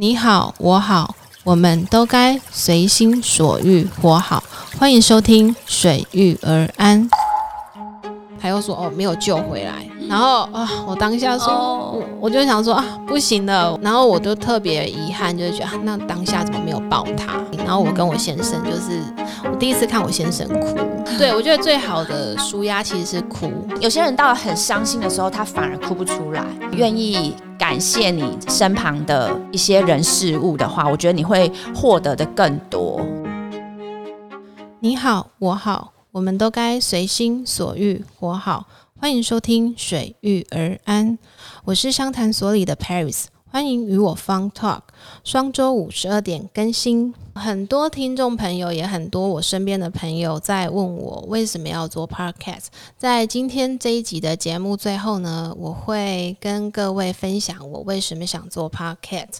[0.00, 4.44] 你好，我好，我们都该随心所欲活好。
[4.78, 7.10] 欢迎收听《水遇而安》。
[8.38, 11.46] 还有说：“哦，没有救回来。”然后啊，我当下说，
[11.92, 13.78] 我我就想说啊，不行了。
[13.82, 17.34] 然后我就特别遗憾，就是觉得那当下怎么没有抱他？
[17.58, 19.02] 然后我跟我先生，就是
[19.44, 20.78] 我第一次看我先生哭。
[21.18, 23.52] 对我觉得最好的舒压其实是哭。
[23.80, 33.00] 有些人到了很伤心的时候，他反而哭不出来，愿意感谢你身旁的一些人事物的话，我觉得你会获得的更多。
[34.80, 35.92] 你好，我好。
[36.10, 38.64] 我们都该随心所欲活好。
[39.00, 41.16] 欢迎收听水遇而安，
[41.64, 44.80] 我是商谈所里的 Paris，欢迎与我 Fun Talk，
[45.22, 47.14] 双周五十二点更新。
[47.38, 52.64] 很多听众朋友，也很多我身边的朋友在问我为什么要做 podcast。
[52.98, 59.36] 在今天这一集的节目最后呢，我会跟各位分享我为什么想做 podcast。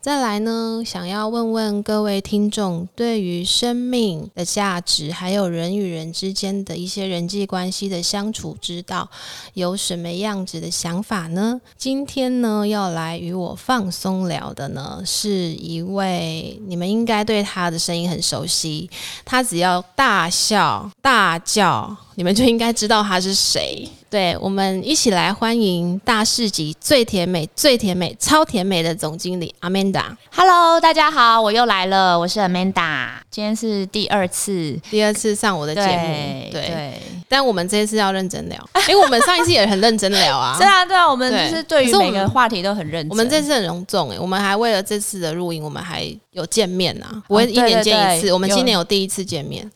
[0.00, 9.08] 再来呢，想要问问各位听众，对于生命的价值，还有人与人之间的一些人际关系的相处之道，
[9.54, 11.60] 有什么样子的想法呢？
[11.76, 17.37] 今天呢，要来与我放松聊的呢，是一位你们应该对。
[17.38, 18.90] 对他的声音很熟悉，
[19.24, 23.88] 他只要大笑大叫，你们就应该知道他是谁。
[24.10, 30.02] 对，我们一起来欢迎大市集最甜美、最甜美、超甜美的总经理 Amanda。
[30.34, 33.08] Hello，大家好，我又来了，我是 Amanda。
[33.30, 36.50] 今天是第二次，第二次上我的节目。
[36.50, 36.94] 对，
[37.28, 40.56] 但我们这一次要认真聊，因为我们上一次也很认真聊啊。
[40.58, 43.10] 对啊，对啊，我们就是对于每个话题都很认真。
[43.10, 48.32] 我们这次很隆重哎，我们还为了这次的录音，我们还有见面啊，不会一年见一次。
[48.32, 49.70] 我们今年有第一次见面。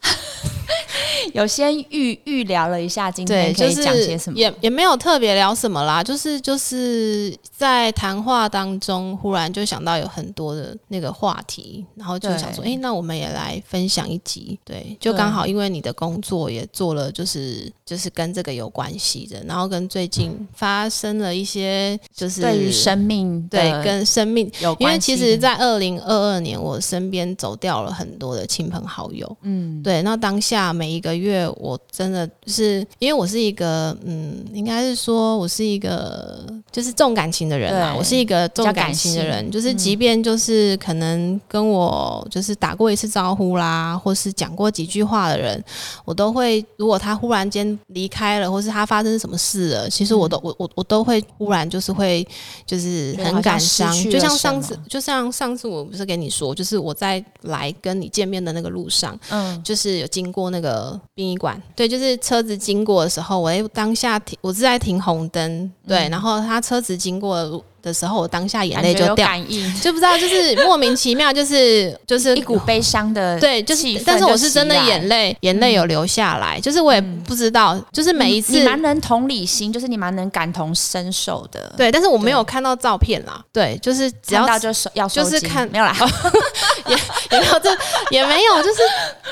[1.34, 4.38] 有先预预聊了一下，今天可以讲些什么？
[4.38, 14.58] 也也没有特别聊什么啦，就是就是在谈话当中，忽然就想到有很多的那个话题，然后就想说，哎，那我们也来分享一集。
[14.64, 24.90] 对，就刚好因为你的工作也做了，就是就是跟这个有关系的，然后跟最近发生了一些，就是对于生命，对，跟生命有关。
[24.90, 29.36] 因为其实，在二零二二年，我身边走掉了很多的亲朋好友。
[29.42, 31.11] 嗯，对，那当下每一个。
[31.14, 45.62] 月我真的是因为我是一个嗯，应该是说我是一个就是重感情的人啦，我是一个重感情的人，就是即便就是可能跟我就是打过一次招呼啦，或是讲过几句话的人，
[46.04, 52.26] 我都会如果他忽然间离开了，或是他发生什么事了，其实我都我我我都会忽然就是会
[52.66, 60.98] 就是很感伤，就像上次就像上次我不是跟你说，就是我在来跟你见面的那个路上，嗯，就是有经过那个。
[61.14, 67.64] 殡仪馆，对，就是车子经过的时候，我当下停，我是在停红灯，对，然后他车子经过。
[67.82, 69.28] 的时候，我当下眼泪就掉，
[69.82, 85.94] 就不知道，就是莫名其妙，就是 就是一股悲伤的对，就是，但是我是真的眼泪，眼泪有流下来，就是我也不知道，就是每一次你蛮能同理心，就是你蛮能感同身受的，对，但是我没有看到照片啦，对，就是只要就是要就是看没有啦，
[86.86, 86.96] 也
[87.32, 87.70] 也没有这
[88.10, 88.80] 也没有，就是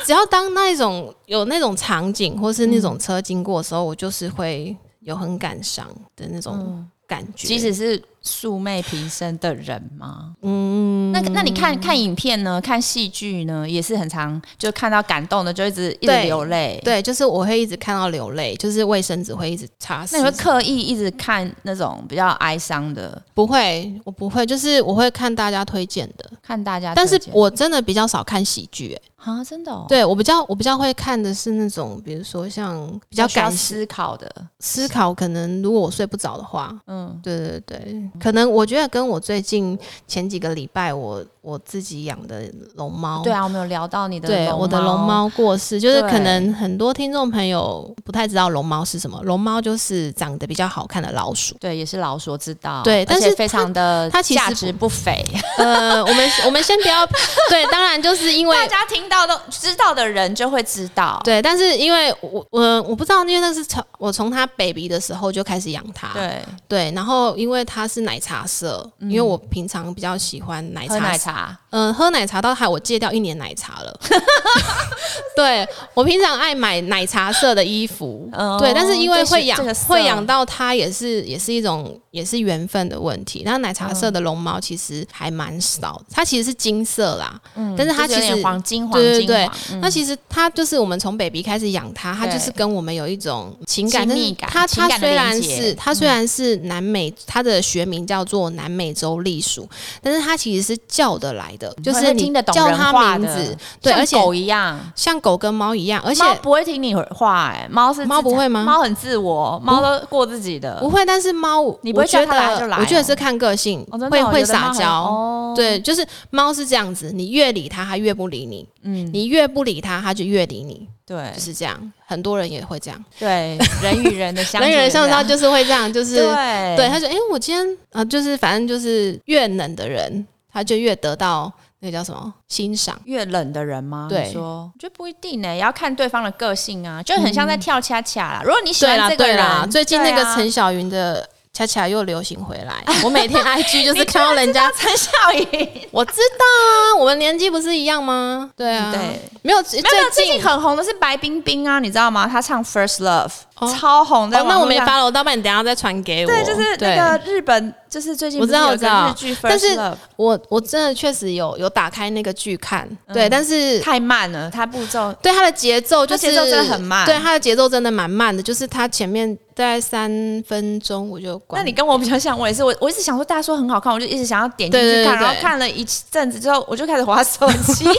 [0.04, 5.86] 只要当那种有那种场景或是那种车经过的时候，我就是会有很感伤
[6.16, 6.84] 的那种。
[7.10, 10.36] 感觉，即使是素昧平生的人吗？
[10.42, 12.60] 嗯，那那你看看影片呢？
[12.60, 13.68] 看戏剧呢？
[13.68, 16.80] 也是很常就看到感动的，就一直一直流泪。
[16.84, 20.06] 对，就是我会一直看到流泪，就是卫生纸会一直擦。
[20.12, 23.20] 那你会刻意一直看那种比较哀伤的？
[23.34, 26.94] 不会，我不会，就是我会看大家推荐的，看大家。
[26.94, 29.09] 但是我真的比较少看喜剧，哎。
[29.22, 41.24] 啊，真的，哦对我比较我比较会看的是那种，比如说像比较敢思考的思考，可能如果我睡不着的话，嗯，对对对，可能我觉得跟我最近前几个礼拜我。
[41.42, 42.42] 我自己养的
[42.74, 49.18] 龙猫，对啊，我们有聊到你的，对，我的龙猫过世，就是可能很多听众朋友不太知道龙猫是什么。
[49.22, 55.24] 龙猫就是长得比较好看的老鼠，对，也是老鼠，知道，对，但是非常的，它其实价值不菲。
[55.56, 57.06] 呃，我们我们先不要，
[57.48, 66.42] 对，当然就是因为大家听到都知道的人就会知道，对，但是因为我我我不知道，因为那是从我从它 baby 的时候就开始养它，对。
[66.68, 71.29] 对，然后因为它是奶茶色，因为我平常比较喜欢奶茶奶茶。
[71.70, 74.00] 嗯，喝奶茶到还我戒掉一年奶茶了。
[75.36, 78.28] 对我平常爱买奶茶色的衣服，
[78.58, 83.42] 对，但是因为会养会养到它，也是也是一种也是缘分的问题。
[83.44, 99.68] 那奶茶色的绒毛其实还蛮少，它其实是金色啦，嗯，但是它其实黄金黄对对对金黄，嗯那其实它就是我们从 baby 开始养它，它就是跟我们有一种情感，但是亲密感它它虽然是它虽然是南美，它的学名叫做南美洲栗鼠，
[100.02, 104.80] 但是它其实是叫得来的，就是你听得懂叫它名字，对，而且狗一样。
[104.96, 108.64] 像狗跟猫一样，而且不会听你话、哎，猫是猫不会吗？
[108.64, 110.78] 猫很自我，猫都过自己的。
[110.80, 114.88] 不会，但是猫你不会觉叫它来就来哦我觉得是看个性，哦会会撒娇。
[114.90, 121.30] 哦，对，就是猫是这样子，你越理它，它越不理你；嗯，你越不理它，它就越理你，对。
[121.34, 121.92] 就是这样。
[122.06, 126.76] 很多人也会这样，对，人与人的相处 人与人也这样，相处就是会这样，就是对。
[126.76, 133.00] 对，他说：“哎、我今天啊、呃就是反正就是越冷的人，他就越得到那个叫什么欣赏。
[133.04, 134.06] 越冷的人吗？
[134.08, 138.42] 对你说我觉得不一定呢、也要看对方的个性啊，就很像在跳恰恰啦。
[138.44, 145.10] 如果你喜对啦，欢这个对啦，人，最近那个对啊陈小云的恰恰又流行回来， 我每天 IG 就是看到人家，陈小
[145.52, 148.48] 云，我知道啊，我们年纪不是一样吗？
[148.56, 152.26] 对啊，对，没有最近近很红的是白冰冰啊，你知道吗？
[152.26, 153.76] 她唱《First Love》、哦。
[153.78, 154.96] 超红，的哦，那我没发。
[154.98, 156.30] 了，我到时候你等下再传给我。
[156.30, 156.96] 对，就是那对。
[156.96, 159.06] 个日本，就是最近我知道我知道。
[159.06, 165.12] 个日剧《但 First 是 Love》我我真的确实有有打开那个剧看，对，但是太慢了，它步骤。
[165.20, 167.04] 对它的节奏就是节奏真的很慢。
[167.04, 170.10] 对它的节奏真的蛮慢的，就是它前面大概三
[170.46, 171.60] 分钟我就关。
[171.60, 177.94] 那你跟我比较像，我也是，我我一直想说大家说很好看，我就一直想要点进去看，然后看了一阵子之后，我就开始划手机， 没有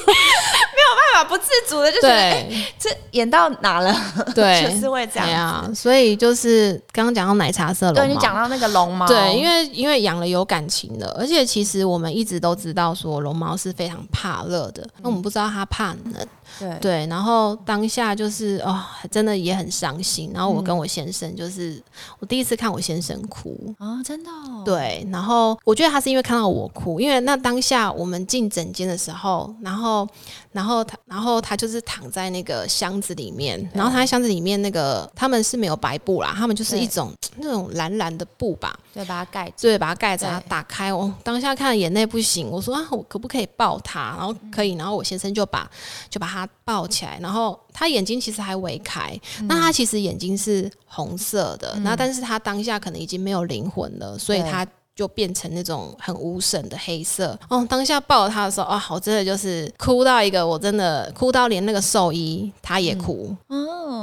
[1.14, 3.96] 办法不自主的就觉得，哎、对这演到哪了？
[4.34, 5.28] 对， 就是会这样。
[5.28, 16.28] 对啊，所以就是刚刚讲到奶茶色龙对猫你讲到那个龙猫，对，因为因为养了有感情的，而且其实我们一直都知道说龙猫是非常怕热的，那、我们不知道它怕冷，
[16.62, 16.78] 对。
[16.80, 20.32] 对，然后当下就是哦，真的也很伤心。
[20.34, 21.82] 然后我跟我先生就是、
[22.20, 30.08] 我第一次看我先生哭，哦，真的、哦，对，然后我觉得他是因为看到我哭，因为那当下我们进诊间的时候，然后
[30.52, 40.32] 然后他然后他就是躺在那个箱子里面，然后他在箱子里面那个他们是没有白布啦，他们就是一种那种蓝蓝的布吧，对，把它盖住，对，把它盖着，对。
[40.32, 40.94] 它打开。
[40.94, 44.16] 我当下看了眼泪不行，我说啊，我可不可以抱他？
[44.18, 45.70] 然后可以，然后我先生就把
[46.10, 54.68] 就把他抱起来，然后他眼睛其实还微开，那他其实眼睛是红色的，然后但是他当下可能已经没有灵魂了，所以他。
[54.94, 57.66] 就变成那种很无神的黑色哦。
[57.68, 63.34] 当下抱他的时候，啊，我真的就是哭到一个，我真的哭到连那个兽医他也哭。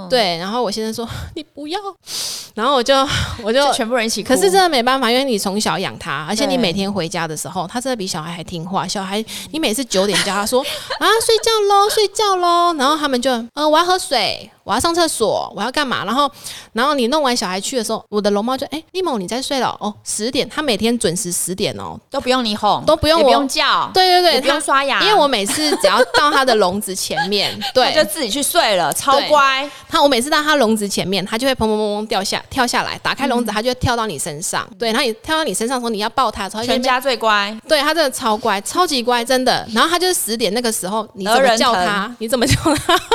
[0.05, 1.79] 哦，对，然后我先生说 你不要，
[2.55, 2.95] 然后我就
[3.43, 8.87] 我就就全部人一起，可是真的没办法，因为你从小养他，而且你每天回家的时候，他真的比小孩还听话。
[8.87, 16.05] 小孩，你每次九点叫他说啊睡觉喽，睡觉喽，然后他们就呃我要喝水，我要上厕所，我要干嘛？
[16.05, 16.31] 然后
[16.75, 34.69] 然后你弄完小孩去的时候，我的龙猫就哎丽某你在睡了哦，十点，它每天准时十点哦，都不用你哄，都不用我不用叫，对对对，也不用刷牙，因为我每次只要到它的笼子前面， 对，他就自己去睡了，超乖，它我每次到它笼子前面，它就会砰砰砰砰掉下跳下来，打开笼嗯子，它就会跳到你身上。
[34.79, 39.67] 对，然后你跳到你身上的时候，你要抱它的时候，它全家最乖， 对它真的超乖，超级乖，真的。
[39.73, 42.15] 然后它就是十点那个时候，你怎么叫它？
[42.19, 42.55] 你怎么叫
[42.87, 42.99] 它？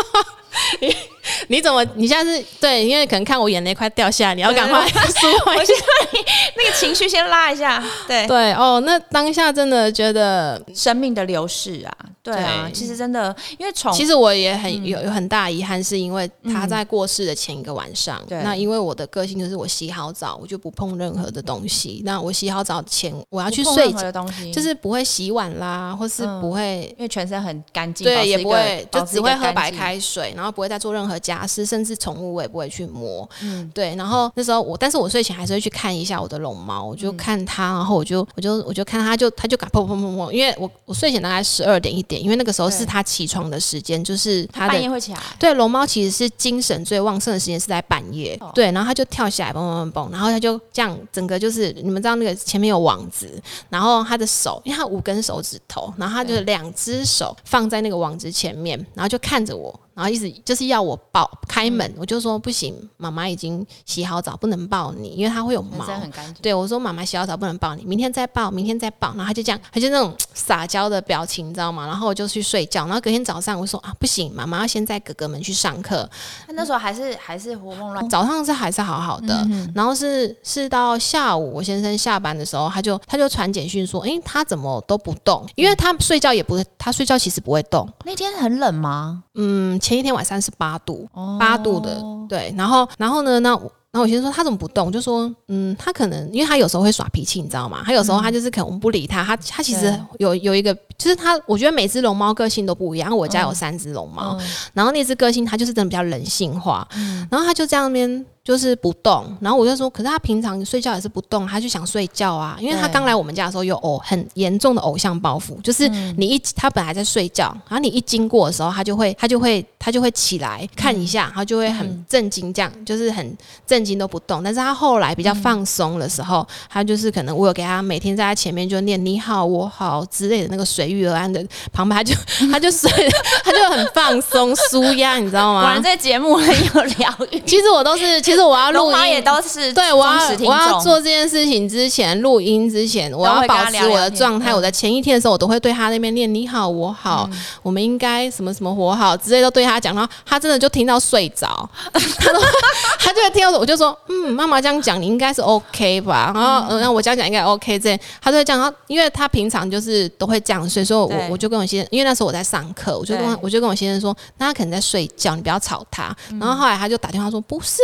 [1.48, 1.84] 你 你怎么？
[1.96, 5.74] 你现在是对，因为可能看我眼泪快掉下来，你要赶快舒缓一下。
[6.56, 11.92] 那个情绪先拉一下，对，对哦，那当下真的觉得，生命的流逝啊，
[12.22, 18.22] 对啊，对其实真的，因为宠，其实我也很、嗯有有很大遗憾，是因为他在过世的前一个晚上。
[18.28, 22.02] 对那因为我的个性就是我洗好澡，我就不碰任何的东西。
[22.06, 33.28] 那我洗好澡前，我要去睡不碰任何，的东西，就是不会洗碗啦，或是嗯不会因为全身很干净，对，也不会，就只会喝白开水，然后不会再做任何家私，甚至宠物我也不会去摸。
[33.42, 33.70] 嗯。
[33.74, 37.18] 对，然后那时候我，但是我睡前还是会去看一下我的龙猫，我就嗯。
[37.18, 48.52] 看它，然后我就我就我就看它就它就敢砰砰砰砰，因为我我睡前大概十二点一点，因为那个时候是它起床的时间，就是它半夜会起来，对，龙猫其实是精神最旺盛的时间是在半夜，哦。
[48.54, 53.30] 对，然后它就跳起来，蹦蹦蹦蹦，然后它就这样，整个就是你们知道那个前面有网子，
[53.70, 65.86] 然后它的手，因为它五根手指头，然后它就是两只手放在那个网子前面，然后就看着我，然后一直就是要我抱开门，嗯我就说不行，妈妈已经洗好澡，不能抱你，因为它会有全毛。
[65.86, 69.10] 身很干净，对，我说妈妈洗好澡不能抱你，明天再抱，明天再抱。
[69.10, 71.86] 然后他就这样，他就那种撒娇的表情，你知道吗？
[71.86, 72.86] 然后我就去睡觉。
[72.86, 76.10] 然后隔天早上我说啊，不行，妈妈要先带哥哥们去上课。
[76.48, 85.46] 他那时候还是还是活蹦乱，早上是还是好好的，然后是是到下午我先生下班的时候，他就他就传简讯说，诶，他怎么都不动？
[85.56, 87.88] 因为他睡觉也不是，他睡觉其实不会动。
[88.06, 89.24] 那天很冷吗？
[89.36, 92.52] 嗯，前一天晚上是八度，哦八度的，对。
[92.58, 93.72] 然后然后呢，那我。
[93.94, 97.84] 然后我先生说他怎么不动，我就说嗯，他可能因为他有时候会耍脾气，你知道吗？
[97.86, 103.16] 他有时候他就是可能我们不理他，他他其实有有一个就就是它，我觉得每只龙猫个性都不一样。
[103.16, 104.38] 我家有三只龙猫，
[104.74, 106.88] 然后那只个性它就是真的比较人性化，
[107.30, 108.26] 然后它就这样边。
[108.44, 112.58] 就是不动，然后我就说，可是它平常睡觉也是不动，它就想睡觉啊。
[112.60, 124.44] 因为它刚来我们家的时候有偶很严重的偶像包袱，就是你一它本来在睡觉，然后你一经过的时候，它就会它就会它就会起来看一下，他就会很震惊，这样就是很震惊都不动。
[124.44, 132.14] 但是它后来比较放松的时候，他就是可能我有给它每天在它前面就念你好我好之类的那个随遇而安的旁白，他就
[132.52, 132.90] 他就睡，
[133.44, 135.62] 他就很放松舒压，你知道吗？
[135.62, 137.40] 果然这节目很有疗愈。
[137.48, 138.22] 其实我都是。
[138.22, 144.54] 其实我要录音也都是对我要我要做这件事情之前录音之前，我要保持我的状态。
[144.54, 147.30] 我在前一天的时候，我都会对他那边念你好我好，
[147.62, 149.94] 我们应该什么什么活好之类都对他讲。
[149.94, 152.40] 然后他真的就听到睡着，他都
[152.98, 156.32] 他就会听到我就说嗯，妈妈这样讲你应该是 OK 吧？
[156.34, 157.78] 然后嗯，那我这样讲应该 OK。
[157.78, 166.16] 这样他就会讲，他因为他平常就是都会这样睡，所以说我我就跟我先生，因为那时候我在上课，我就跟我就跟我先生说，那他可能在睡觉，你不要吵他。
[166.40, 167.82] 然后后来他就打电话说不是。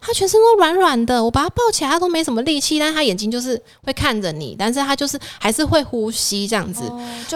[0.00, 6.82] 他全身都软软的，我把他抱起来，他都没什么力气，但是他眼睛就是会看着你，但是他就是还是会呼吸这样子，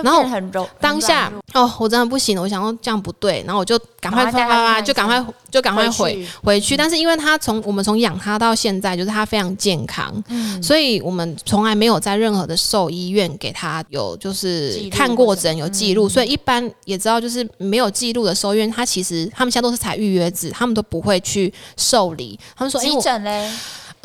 [0.02, 0.68] 然后很柔。
[0.80, 3.78] 当下哦，我真的不行了，我想说这样不对，然后我就
[4.10, 6.76] 赶快啪啪啪，就赶快就赶快回回去。
[6.76, 10.12] 但是因为他从我们从养他到现在，就是他非常健康，
[10.62, 22.38] 所以我们从来没有在任何的兽医院给他有就是看过诊有记录，所以一般也知道就是没有记录的兽医院，他其实他们现在都是采预约制，他们都不会去受理。
[22.56, 23.50] 他们说急诊嘞，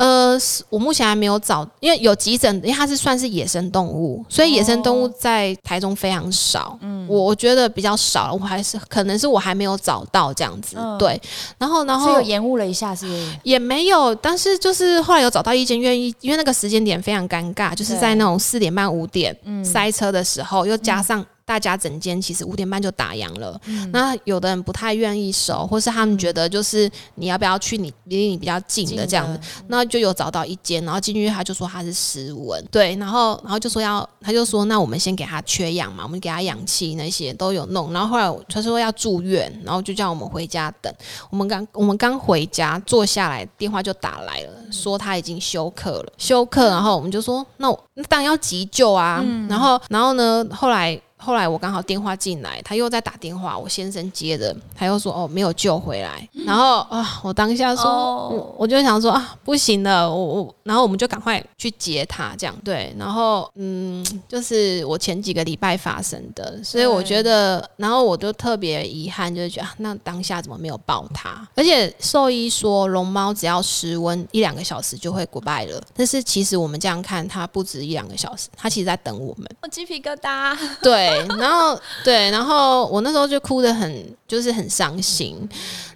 [0.02, 0.36] 呃，
[0.68, 6.76] 我目前还没有找，因为有急诊，因为它是算是野生动物，所以野生动物在台中非常少。
[6.80, 10.76] 嗯，我我觉得比较少，我还是可能是我还没有找到这样子。
[10.98, 11.20] 对，
[11.56, 13.06] 然后然后有延误了一下，是
[13.44, 21.24] 也没有，但是就是后来有找到一间愿意，因为那个时间点非常尴尬，就是在那种四点半五点塞车的时候，又加上。
[21.44, 29.26] 大家整间其实五点半就打烊了，那有的人不太愿意收，或是他们觉得就是你要不要去你离你比较近的这样。
[29.26, 40.92] 子，那就有找到一间，然后进去他就说他是湿温，对，然后然后就说要他就说那我们先给他缺氧嘛，我们给他氧气那些都有弄，然后后来他说要住院，然后就叫我们回家等，
[41.30, 51.00] 我们刚我们刚回家坐下来电话就打来了，说他已经休克了，休克，然后我们就说那那当然要急救啊，然后然后呢后来。
[51.24, 71.46] 后来我刚好电话进来，他又在打电话，我先生接的，他又说哦没有救回来，然后啊我当下说，我我就想说啊不行了，我我然后我们就赶快去接他，这样对，然后嗯就是我前几个礼拜发生的，所以我觉得，然后我就特别遗憾，就是觉得啊那当下怎么没有抱他？
[71.54, 79.48] 而且兽医说龙猫只要失温一两个小时就会 goodbye 了，但是其实我们这样看，它不止一两个小时，它其实在等我们。
[79.62, 81.11] 我鸡皮疙瘩，对。
[81.12, 85.48] 对然后对，然后我那时候就哭得很，就是很伤心。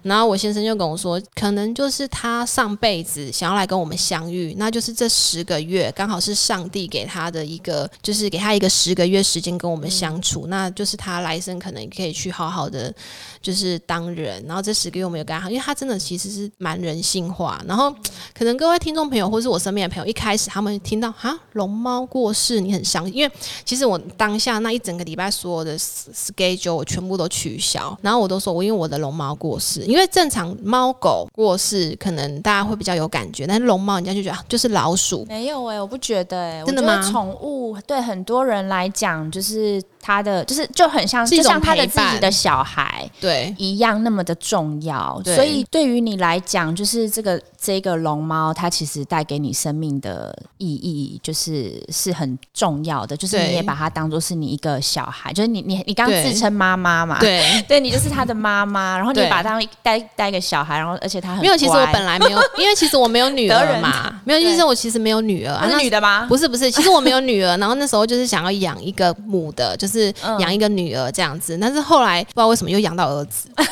[0.03, 12.93] 然后我先生就跟我说，可能就是他上辈子想要来跟我们相遇，那就是这十个月刚好是上帝给他的一个，就是给他一个十个月时间跟我们相处，那就是他来生可能可以去好好的
[13.41, 14.41] 就是当人。
[14.47, 17.61] 然后这十个月我们有跟他，因为他真的其实是蛮人性化。
[17.67, 17.93] 然后
[18.33, 37.01] 可能各位听众朋友或是我身边的朋友，一开始他们听到哈龙猫过世，你很伤心，因为其实我当下那一整个礼拜所有的 schedule 我全部都取消，然后我都说我因为我的龙猫过世，因为正常猫狗过世可能大家会比较有感觉，但是龙猫人家就觉得就是老鼠，没有哎，我不觉得哎，真的吗？
[37.09, 39.81] 宠物对很多人来讲就是。
[39.99, 43.53] 他的就是就很像，就像他的自己的小孩对。
[43.57, 66.25] 一样那么的重要，所以对于你来讲，就是这个这个龙猫，它其实带给你生命的意义，就是是很重要的，就是你也把它当做是你一个小孩，就是你你你刚自称妈妈嘛，对 对，你就是他的妈妈，然后你把他带带一个小孩，然后而且他很没有，其实我本来没有， 因为其实我没有女儿嘛，没有，其实我其实没有女儿，是女的吗？
[66.27, 70.13] 不是不是，其实我没有女儿， 然后那时候就是想要养一个母的，就是。
[70.39, 73.65] 养一个女儿这样子，但是后来不知道为什么又养到儿子，注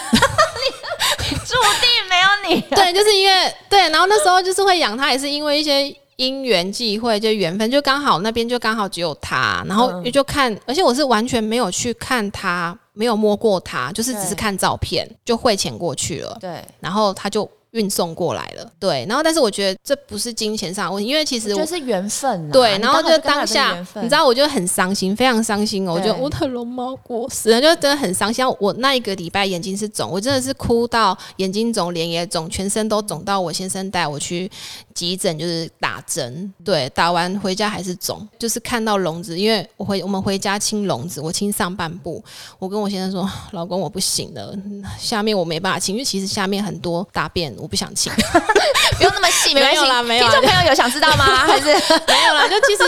[1.82, 2.62] 定没有你。
[2.76, 16.38] 对，就是因为对，然后那时候就是会养他，也是因为一些因缘际会，就缘分，就刚好那边就刚好只有他，然后就看，而且我是完全没有去看他，没有摸过他，就是只是看照片就汇钱过去了。
[16.40, 17.50] 对，然后他就。
[17.76, 18.72] 运送过来了。
[18.80, 22.50] 对，然后但是我觉得这不是金钱上的问题，因为其实就是缘分。
[22.50, 25.94] 对，然后就当下，你知道，我就很伤心，非常伤心哦。
[25.94, 28.46] 我觉得我的龙猫过世了，就真的很伤心。
[28.60, 34.50] 我那一个礼拜眼睛是肿，我真的是哭到眼睛肿，脸也肿，全身都肿到我先生带我去
[34.94, 36.54] 急诊，就是打针。
[36.64, 42.24] 对，打完回家还是肿，就是看到笼子，因为我回我们回家清笼子，我清上半部，
[42.58, 44.56] 我跟我先生说，老公我不行了，
[44.98, 48.14] 下面我没办法清，因为其实下面很多大便，我不想亲，
[48.98, 50.24] 不用那么细，没有啦，没有。
[50.24, 51.26] 听众朋友有想知道吗？
[51.48, 52.48] 还是没有啦？
[52.48, 52.84] 就其实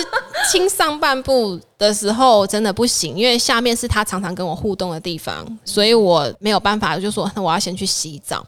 [0.52, 8.46] 亲上半部的时候真的不行，因为下面是他常常跟我互动的地方，所以我没有办法，就说那我要先去洗澡，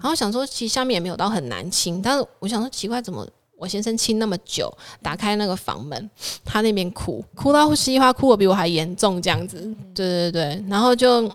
[0.00, 3.26] 然后想说其实下面也没有到很难亲，但是我想说奇怪，怎么
[3.58, 4.72] 我先生亲那么久，
[5.02, 6.10] 打开那个房门，
[6.44, 9.58] 他那边哭，哭到稀里哭的比我还严重，这样子，
[9.92, 11.28] 对对对，然后就。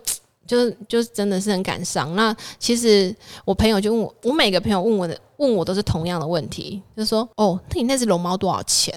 [0.48, 2.16] 就是就是真的是很感伤。
[2.16, 3.14] 那其实
[3.44, 8.94] 我朋友就问我，我每个朋友问我的问我都是同样的问题，就是说，哦，那你那只龙猫多少钱？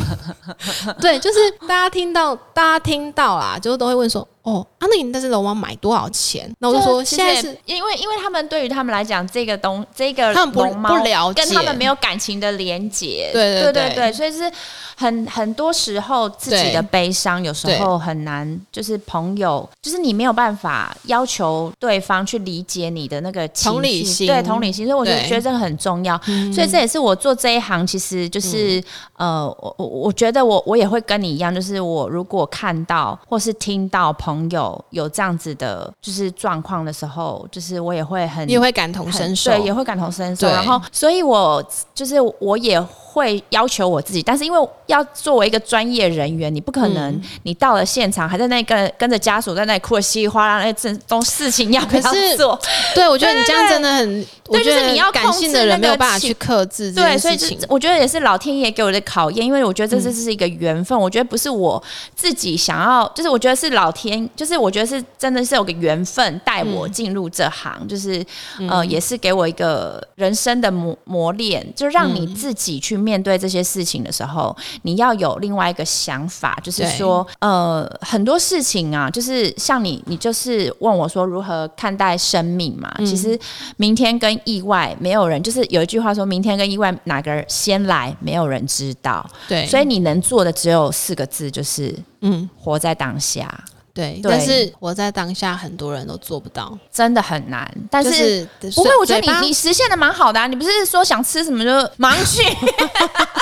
[1.00, 4.26] 对，就是大家听到大家听到啊，就是都会问说。
[4.46, 6.48] 哦，啊，那你那只龙猫买多少钱？
[6.60, 13.28] 那我就说现在是因为，因为他们对于他们来讲，这个东这个龙猫不了解，跟他们没有感情的连接。
[13.32, 14.48] 对对对对，所以是
[14.94, 24.86] 很很多时候自己的悲伤，有时候很难，就是朋友，就是你没有办法要求对方去理解你的那个同理心，对同理心。
[24.86, 26.20] 所以我就觉得这个很重要。
[26.52, 28.82] 所以这也是我做这一行，其实就是
[29.16, 40.48] 呃，我我我觉得我我也会跟你一样，就是我如果看到或是听到朋朋友有这样子的，就是状况的时候，就是我也会很，也会感同身受，对，也会感同身受。
[40.48, 42.84] 然后，所以我就是我也。
[43.16, 52.02] 会要求我自己，但是因为要作为一个专业人员，你不可能你到了现场还在那跟跟着家属在那哭的稀里哗啦，那这种事情要不要
[52.36, 52.60] 做？
[52.94, 57.58] 对，我觉得你这样真的很，对，就是你要感性的人没有办法去克制这件事情。
[57.70, 60.98] 我觉得也是老天爷给我的考验，因为我觉得这这是一个缘分。
[60.98, 61.82] 我觉得不是我
[62.14, 68.22] 自己想要，就是我觉得是老天，就是我觉得是真的是有个缘分带我进入这行，就是
[68.68, 73.05] 呃，也是给我一个人生的磨磨练，就让你自己去。
[73.06, 82.92] 面对这些事情的时候，你要有另外一个想法，就是说，呃，很多事情啊，就是像你，你就是问我说如何看待生命嘛？
[83.06, 83.38] 其实
[83.76, 89.24] 明天跟意外，没有人就是有一句话说，明天跟意外哪个先来，没有人知道。
[89.46, 93.48] 对，所以你能做的只有四个字，就是嗯，活在当下。
[93.96, 97.66] 对，但是我在当下，很多人都做不到，真的很难。
[97.90, 100.46] 但是不会，我觉得你你实现的蛮好的啊！
[100.46, 102.42] 你不是说想吃什么就忙去，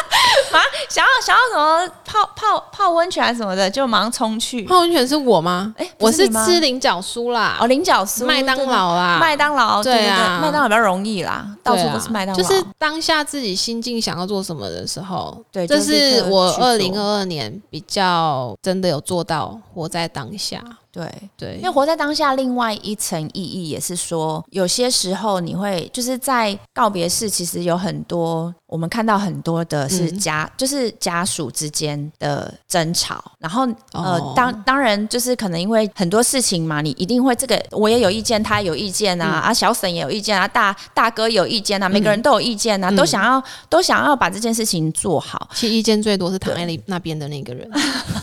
[0.54, 4.64] 忙想要想要什么泡泡泡温泉什么的，就马上冲去。
[4.64, 5.74] 泡温泉是我吗？
[5.76, 12.42] 哎，我是吃菱角酥啦，哦，菱角酥，麦当劳啦，麦当劳，对啊，麦当劳比较容易啦，到处都是麦当劳。
[12.42, 20.62] 就是当下自己心境想要做什么的时候，对，这是我二零二二年比较真的有做到活在当下。
[20.94, 21.12] 下对。
[21.36, 33.22] 对，因为活在当下，另外一层意义也是说，有些时候你会就是在告别式，其实有很多我们看到很多的是家，就是家属之间的争吵。
[33.38, 45.48] 然后呃，当当然就是可能因为很多事情嘛，你一定会这个我也有意见，他有意见啊，啊小沈也有意见啊，大大哥有意见啊，每个人都有意见啊，都想要都想要把这件事情做好。
[45.54, 47.68] 其实意见最多是躺在那那边的那个人，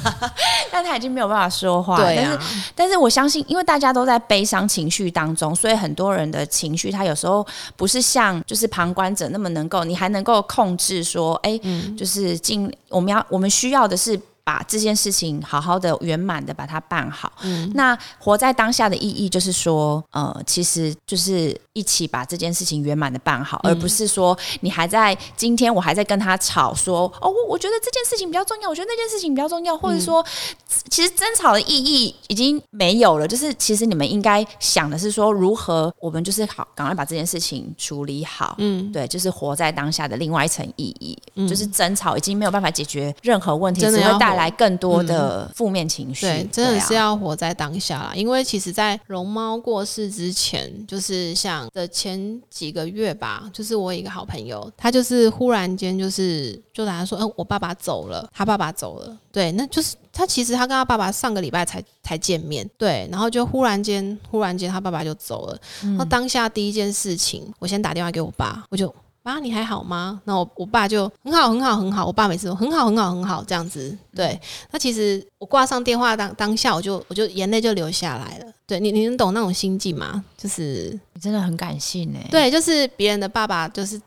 [0.71, 2.39] 但他已经没有办法说话，但是。
[2.75, 7.45] 但是我相信，因为大家都在悲伤情绪当中，所以很多人的情绪，他有时候
[7.75, 11.59] 不是像就是旁观者那么能够，你还能够控制说，哎，
[11.97, 14.19] 就是尽我们要我们需要的是。
[14.43, 17.31] 把这件事情好好的圆满的把它办好。
[17.43, 30.25] 嗯，那活在当下的意义就是说，呃，其实就是一起把这件事情圆满的办好，而不是说你还在今天我还在跟他吵说，哦，我我觉得这件事情比较重要，我觉得那件事情比较重要，或者说，
[30.89, 33.27] 其实争吵的意义已经没有了。
[33.27, 38.55] 就是其实你们应该想的是说，如何我们就是好，赶快把这件事情处理好。
[38.57, 44.30] 嗯，对，就是活在当下的另外一层意义，就是争吵已经没有办法解决任何问题，只会带。
[44.31, 48.13] 带来更多的负面情绪，对，真的是要活在当下啦。
[48.15, 68.93] 因为其实，在龙猫过世之前，就是像的前几个月吧，就是我一个好朋友，他就是忽然间就是就打算说，嗯，我爸爸走了，他爸爸走了，对，那就是他其实他跟他爸爸上个礼拜才才见面，对，然后就忽然间忽然间他爸爸就走了，然后当下第一件事情，我先打电话给我爸，我就。
[69.23, 70.21] 爸，你还好吗？
[70.25, 72.05] 那我我爸就很好，很好，很好。
[72.05, 73.95] 我爸每次都很好，很好，很好，这样子。
[74.15, 74.39] 对，
[74.71, 78.45] 那其实我挂上电话当当下，我就我就眼泪就流下来了。
[78.65, 80.23] 对你，你能懂那种心境吗？
[80.37, 82.27] 就是你真的很感性哎。
[82.31, 84.01] 对，就是别人的爸爸，就是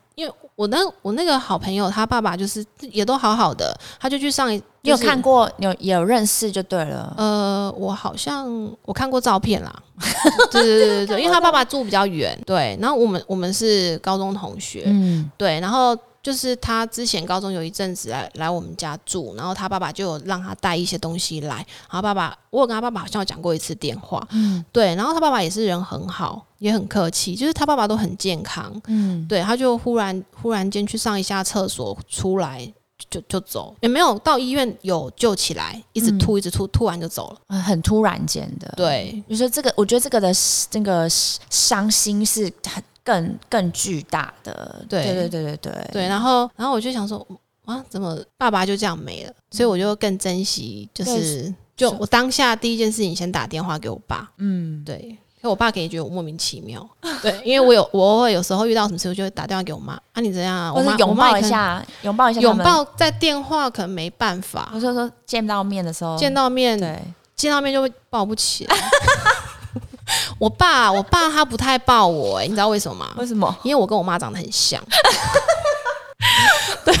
[0.55, 4.61] 我那我那个好朋友，他爸爸就是也都好好的，他就去上一。
[4.81, 7.13] 你有看过，有有认识就对了。
[7.17, 8.47] 呃，我好像
[8.83, 9.75] 我看过照片啦。
[10.51, 12.77] 对对对对对，因为他爸爸住比较远，对。
[12.79, 15.59] 然后我们我们是高中同学，嗯，对。
[15.59, 21.55] 然后就是他之前高中有一阵子来来我们家住，然后他爸爸就有让他带一些东西来。
[21.55, 24.93] 然后爸爸，我有跟他爸爸好像有讲过一次电话，嗯，对。
[24.93, 29.41] 然后他爸爸也是人很好，也很客气，就是他爸爸都很健康，嗯，对。
[29.41, 32.73] 他就忽然忽然间去上一下厕所出来。
[33.09, 38.73] 就就走，也没有到医院有救起来，一直吐一直吐，吐完就走了，很突然间的。
[38.77, 40.31] 对，你说这个，我觉得这个的
[40.71, 44.85] 这个伤心是很更更巨大的。
[44.87, 46.07] 对对对对对对。
[46.07, 47.27] 然后然后我就想说，
[47.65, 49.33] 啊，怎么爸爸就这样没了？
[49.51, 54.31] 所以我就更珍惜，就是就我当下第一件事情先打电话给我爸。
[54.37, 55.17] 嗯，对。
[55.49, 56.87] 我爸可以觉得我莫名其妙，
[57.21, 60.73] 对，因为我有我偶尔有时候遇到什么事，我就会打电话给我妈啊，你怎样啊？
[60.73, 64.71] 我妈拥抱一下，拥抱一下，拥抱在电话可能没办法。
[64.73, 66.99] 我说说见到面的时候，见到面，对，
[67.35, 68.75] 见到面就会抱不起来。
[70.37, 73.13] 我爸，我爸他不太抱我，哎，你知道为什么吗？
[73.17, 73.53] 为什么？
[73.63, 74.81] 因为我跟我妈长得很像。
[76.85, 76.95] 对。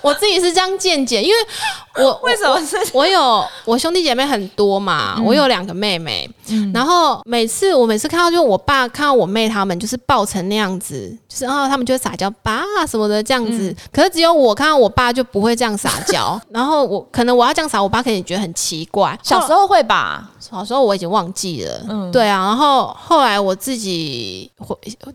[0.00, 2.76] 我自己是这样见解，因为我为什么是？
[2.92, 6.28] 我有我兄弟姐妹很多嘛，我有两个妹妹，
[6.72, 19.18] 然后每次我每次看到，就是我爸看到我妹他们就是抱成那样子，就是然后他们就会撒娇爸什么的这样子，可是只有我看到我爸就不会这样撒娇， 然后我可能我要这样撒，我爸肯定觉得很奇怪。
[19.22, 24.50] 小时候会吧，小时候我已经忘记了，嗯，对啊，然后后来我自己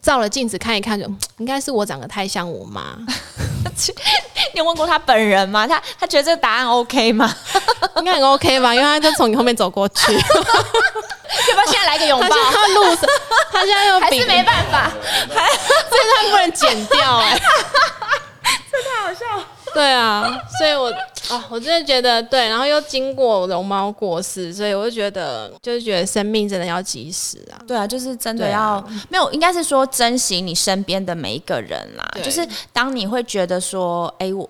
[0.02, 1.06] 照了镜子看一看，就
[1.38, 2.98] 应该是我长得太像我妈。
[4.54, 5.65] 你问过他本人吗？
[5.67, 7.34] 他他觉得这个答案 OK 吗？
[7.98, 10.15] 应该很 OK 吧，因为他就从你后面走过去。
[11.50, 12.28] 要不要现在来个拥抱？
[12.28, 13.06] 他路上，
[13.52, 14.91] 他现在又还是没办法，
[15.34, 15.50] 还
[15.89, 17.38] 这段不能剪掉哎，
[18.72, 19.46] 这太好笑。
[19.74, 20.24] 对啊，
[20.60, 20.91] 所以我
[21.30, 27.58] 啊，我真的觉得对，然后又经过龙猫过世，所以我就觉得，就是觉得生命真的要及时啊。
[27.67, 32.08] 对啊，就是真的要没有，应该是说珍惜你身边的每一个人啦。
[32.24, 34.48] 就是当你会觉得说，哎，我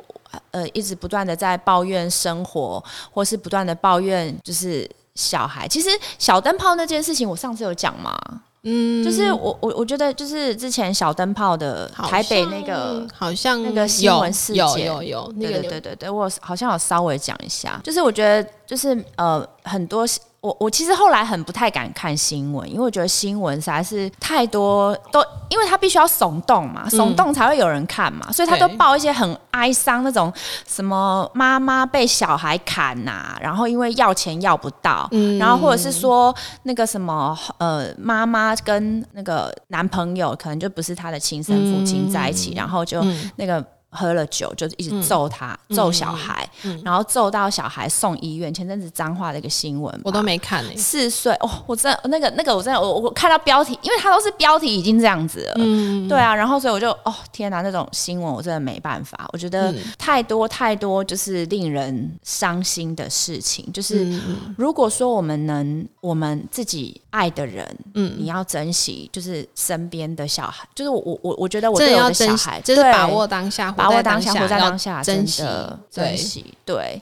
[0.51, 8.17] 呃一直不断的在抱怨生活，或是不断的抱怨就是小孩，其实小灯泡那件事情，我上次有讲嘛？
[8.63, 20.05] 嗯，就是我我我觉得就是之前小灯泡的台北那个好像那个新闻事件有有有那个对对对对，我好像有稍微讲一下，就是我觉得就是呃很多。
[20.43, 30.31] 我我其实后来很不太敢看新闻，因为我觉得新闻实在是太多，都因为他必须要耸动嘛，耸动才会有人看嘛，所以他都报一些很哀伤那种，
[30.67, 43.01] 什么妈妈被小孩砍呐，然后因为要钱要不到，然后或者是说那个什么呃妈妈跟那个男朋友可能就不是他的亲生父亲在一起，然后就
[43.37, 43.65] 那个。
[43.93, 46.47] 喝了酒就一直揍他，揍小孩，
[46.83, 48.53] 然后揍到小孩送医院。
[48.53, 50.69] 前阵子脏话的一个新闻，我都没看呢。
[50.75, 55.53] 四岁哦，我真的那个那个，我真的我我看到标题，因为他都是标题已经这样子了。
[55.57, 59.29] 嗯，对啊，然后所以我就哦天哪，那种新闻我真的没办法。
[59.33, 63.71] 我觉得太多太多就是令人伤心的事情。
[63.73, 64.19] 就是
[64.57, 73.73] 如果说我们能，我们自己爱的人，嗯，你要珍惜，就是身边的小孩，就是我我我我觉得我对我的要珍惜，就是把握当下。
[73.83, 75.43] 把握当下，活在当下，珍惜，
[75.89, 76.53] 珍惜。
[76.65, 77.01] 对，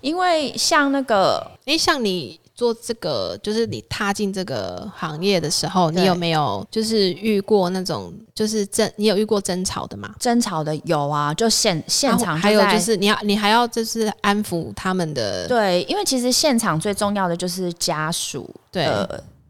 [0.00, 8.90] 因为像那个，哎，像你做这个，就是你踏进这个行业的时候，你有没有就是遇过那种就是争？
[8.96, 10.14] 你有遇过争吵的吗？
[10.18, 15.46] 争吵的有啊，就现现场，还有就是你要你还要就是安抚他们的。
[15.48, 18.48] 对，因为其实现场最重要的就是家属。
[18.70, 18.86] 对。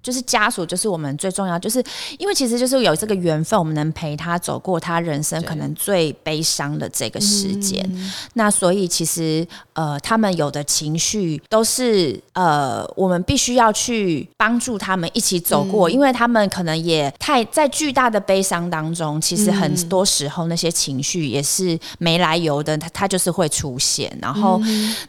[0.09, 1.85] 就是家属，就是我们最重要，就是
[2.19, 7.87] 因为其实就是有这个缘分，我们能陪他走过他人生可能最悲伤的这个时间。
[8.33, 24.11] 那所以其实呃，他们有的情绪都是呃，我们必须要去帮助他们一起走过，因为他们可能也太在巨大的悲伤当中，其实很多时候那些情绪也是没来由的，他他就是会出现。
[24.23, 24.59] 然后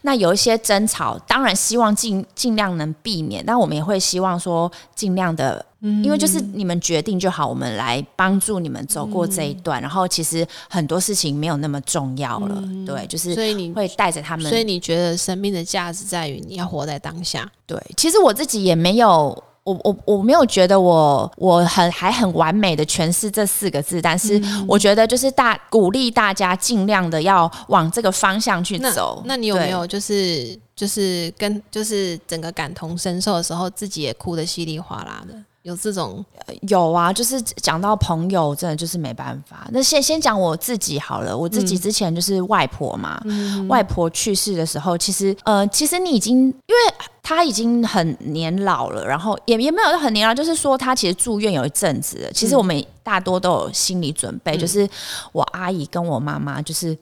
[0.01, 4.69] 那有一些争吵，当然希望尽尽量能避免，但我们也会希望说。
[4.95, 9.82] 尽量的，因为就是你们决定就好，我们来帮助你们走过这一段。
[9.82, 14.49] 然后其实很多事情没有那么重要了，对，就是所以你会带着他们。
[14.49, 17.49] 所以你觉得生命的价值在于你要活在当下。
[17.65, 19.43] 对，其实我自己也没有。
[19.69, 29.21] 我我我没有觉得我我很还很完美的诠释这四个字，但是我觉得就是大鼓励大家尽量的要往这个方向去走。
[29.25, 35.36] 那你有没有就是就是跟就是整个感同身受的时候，自己也哭的稀里哗啦的？
[35.63, 36.25] 有这种
[36.69, 39.67] 有啊，就是讲到朋友，真的就是没办法。
[39.71, 43.21] 那先先讲我自己好了，我自己之前就是外婆嘛，
[43.67, 54.88] 外婆去世的时候，其实呃，其实你已经因为她已经很年老了，然后也也没有很年老，就是说他其实住院有一阵子，其实我们大多都有心理准备，就是
[55.32, 56.97] 我阿姨跟我妈妈就是。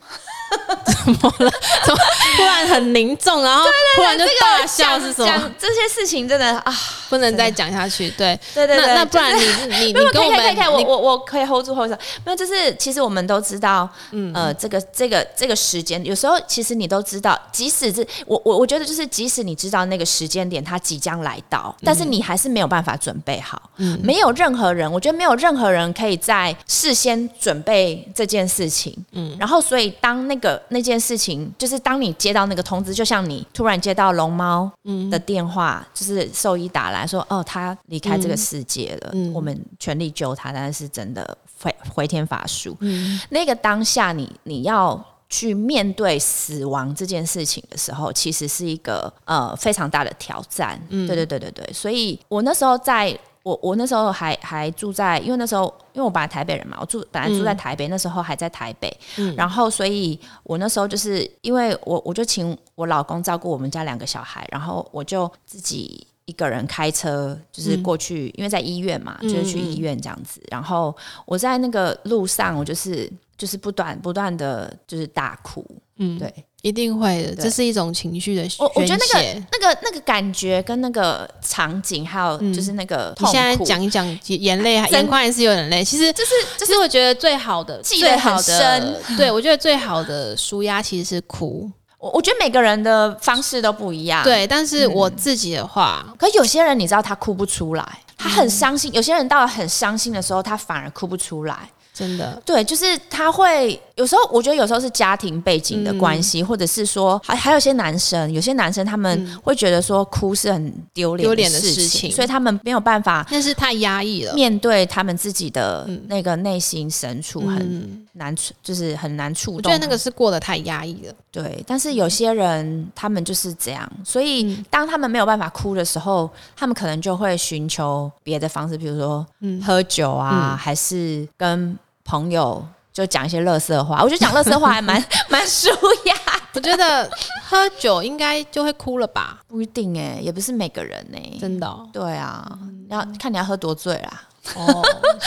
[0.86, 1.51] 怎么了？
[1.86, 1.99] 怎么
[2.38, 3.65] 突然很凝重，然后
[3.97, 5.51] 突然就大笑是什么？
[5.60, 6.73] 这些事情真的啊，
[7.10, 8.10] 不能再讲下去。
[8.12, 11.97] 对对对那那不然你你 你跟我们，可以可以，我我我可以 hold 住 hold 住。
[12.23, 23.69] 没有，就是其实我们都知道，嗯呃，这个这个这个时间，有时候其实你都知道，即使是我我我觉得就是即使你知道那个时间点它即将来到，但是你还是没有办法准备好。
[23.77, 28.95] 嗯，没有任何人，我觉得没有任何人可以在事先准备这件事情。
[29.12, 34.71] 嗯，然后所以当那个那件事情，就是当你接到那个通知，就像你突然接到龙猫
[35.12, 42.75] 的电话，就是兽医打来说，哦，他离开这个世界了，我们全力救他，但是真的回回天乏术。
[42.80, 50.79] 嗯那个当下，你你要去面对死亡这件事情的时候，其实是一个呃非常大的挑战。
[50.89, 53.17] 对对对对对，所以我那时候在。
[53.43, 58.93] 我我那时候还还住在，因为那时候因为我本来台北人嘛，我住本来住在台北，那时候还在台北，
[59.37, 75.65] 然后所以我那时候就是因为我我就请我老公照顾我们家两个小孩，然后我就自己一个人开车就是过去，因为在医院嘛，就是去医院这样子，然后我在那个路上，我就是就是不断不断的就是大哭，
[75.97, 76.31] 嗯，对。
[76.63, 85.85] 一定会的，这是一种情绪的我我觉得那个那个那个感觉跟那个场景，还有就是那个，你现在讲一讲，眼泪眼眶还是有点泪。
[85.85, 91.71] 其实就是就是，我觉得最好的最好的，对我觉得最好的舒压其实是哭。
[91.97, 94.45] 我我觉得每个人的方式都不一样，对。
[94.47, 98.93] 但是我自己的话，可有些人你知道他哭不出来，他很伤心。
[98.93, 101.69] 有些人到了很伤心的时候，他反而哭不出来。
[101.93, 119.57] 真的，对，就是他会有时候，我觉得有时候是家庭背景的关系，或者是说，还还有些男生，有些男生他们会觉得说哭是很丢脸丢脸的事情，所以他们没有办法，那是太压抑了，面对他们自己的那个内心深处很难触，就是很难触动。
[119.57, 121.13] 我觉得那个是过得太压抑了。
[121.41, 129.26] 对，但是有些人他们就是这样，所以当他们没有办法哭的时候，他们可能就会寻求别的方式，比如说
[129.65, 131.78] 喝酒啊，还是跟。
[132.10, 134.95] 朋友就讲一些乐色话，我觉得讲乐色话还蛮
[135.28, 135.67] 蛮舒
[136.06, 136.15] 压。
[136.54, 137.06] 我觉得
[137.43, 139.41] 喝酒应该就会哭了吧？
[139.45, 141.78] 不一定哎，也不是每个人哎，真的。
[141.91, 142.50] 对啊，
[142.88, 144.21] 要看你要喝多醉啦。
[144.56, 144.82] 哦，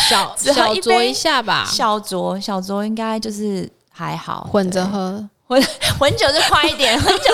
[0.09, 5.29] 小 小酌一下吧，小酌小酌应该就是还好，混着喝。
[5.51, 5.61] 混
[5.99, 7.25] 混 酒就快一点， 混酒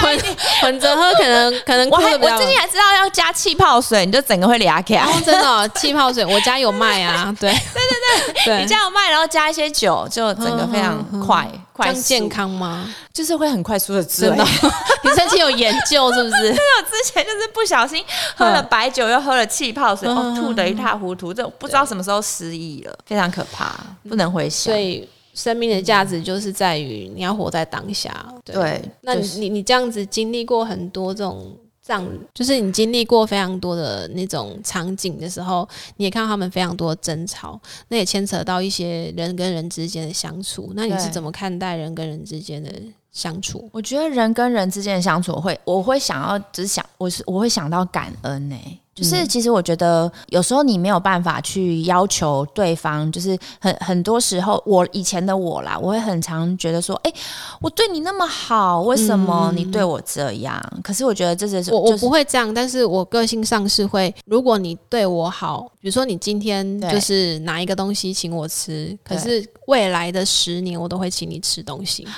[0.00, 0.18] 混
[0.62, 1.90] 混着喝，可能可能。
[1.90, 5.06] 我还我最近还知道要加气泡水，你就整个会裂开。
[5.22, 7.30] 真的，气泡水我家有卖啊。
[7.38, 12.88] 对对对对，你家有卖，然后加一些酒，就整个非常快快健康吗？
[13.12, 14.30] 就是会很快速的醉。
[14.30, 16.40] 你曾经有研究是不是？
[16.40, 18.02] 对，我之前就是不小心
[18.34, 23.74] 喝了白酒，又喝了气泡水，哦，吐的一塌糊涂，这不知道什么时候失忆了，非常可怕，
[24.08, 24.72] 不能回想。
[24.72, 25.06] 所以。
[25.36, 28.26] 生命的价值就是在于你要活在当下。
[28.42, 35.68] 对，那你你这样子经历过很多这种葬，就是你经历过非常多的那种场景的时候，
[35.98, 40.72] 你也看到他们非常多的争吵，那也牵扯到一些人跟人之间的相处。
[40.74, 42.72] 那你是怎么看待人跟人之间的
[43.12, 43.68] 相处？
[43.72, 48.56] 我觉得人跟人之间的相处，会我会想要只是想，我是我会想到感恩呢。
[48.96, 57.12] 就是，其实我觉得有时候你没有办法去要求对方，就是很很多时候，我以前的我啦，我会很常觉得说，哎，
[57.60, 60.58] 我对你那么好，为什么你对我这样？
[60.82, 72.08] 可是我觉得这是我我不会这样，但是我个性上是会，如果你对我好，比如说你今天就是拿一个东西请我吃，可是未来的十年我都会请你吃东西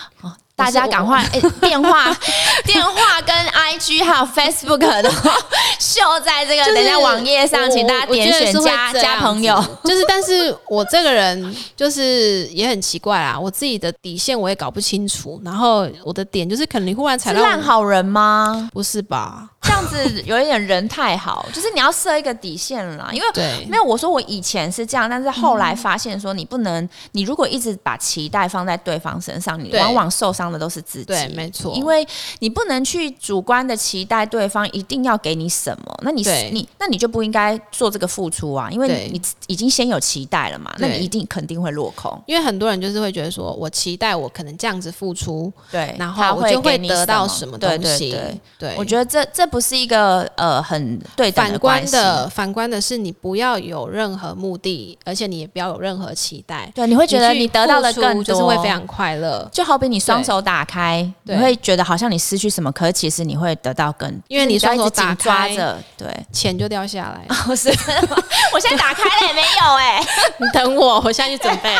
[0.59, 1.25] 大家赶快
[1.61, 2.13] 电话、
[2.67, 5.09] 电话跟 IG 还有 Facebook 都
[5.79, 9.55] 秀在这个等下网页上，请大家点选加加朋友。
[9.85, 15.41] 就是，但是我这个人就是也很奇怪啊，我自己的底线我也搞不清楚。
[15.45, 18.69] 然后我的点就是，可能你忽然踩到烂好人吗？
[18.75, 19.49] 不是吧？
[19.69, 23.11] 这样子有一点人太好，就是你要设一个底线啦。
[23.13, 31.05] 因为对，没有我说我以前是这样，但是后来发现说你不能，你如果一直把期待放在对方身上，你往往受伤的都是自己。
[31.05, 32.07] 对，没错，因为
[32.39, 42.19] 你不能去主观的期待对方一定要给你什么，那你你那你就不应该做这个付出啊，因为你已经先有期待了嘛，那你一定肯定会落空。
[42.27, 47.59] 因为很多人就是会觉得说我期待我可能这样子付出，对，然后我就会得到什么？
[47.59, 48.17] 东西。
[48.57, 56.71] 对，我觉得这这不是一个呃很对反观的，反观的是你不要有任何目的，而且你也不要有任何期待。
[56.75, 59.49] 对，你会觉得你得到的更多，就是会非常快乐。
[59.53, 67.37] 就好比你双手打开，你会觉得好像你失去什么，可其实你会得到更，因为你双手打抓着，对，钱就掉下来。
[67.45, 67.69] 不 是，
[68.53, 70.01] 我现在打开了也没有哎，
[70.39, 71.75] 你等我，我现在去准备。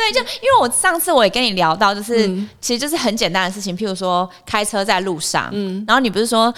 [0.00, 2.26] 对，就因为我上次我也跟你聊到，就是
[2.60, 6.52] 其实就是很简单的事情，譬如说开车在路上，嗯，然后你不是说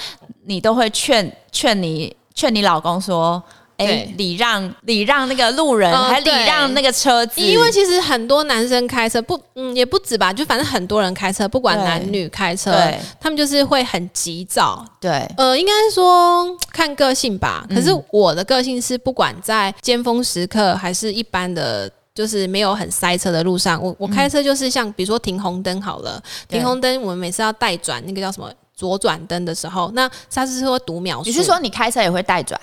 [0.44, 3.42] 你都会劝劝你劝你老公说。
[3.78, 12.70] 哎礼让礼让那个路人，还礼让那个车子，因为其实很多男生开车不，嗯，也不止吧，就反正很多人开车，不管男女开车，
[13.18, 14.84] 他们就是会很急躁。
[15.00, 17.66] 对，呃，应该说看个性吧。
[17.74, 31.24] 可是我的个性是，不管在尖峰时刻，还是一般的，就是没有很塞车的路上，我我开车就是像比如说停红灯好了，停红灯，我们每次要带转那个叫什么左转灯的时候，那刹车是会读秒数。
[31.24, 32.60] 你是说你开车也会带转？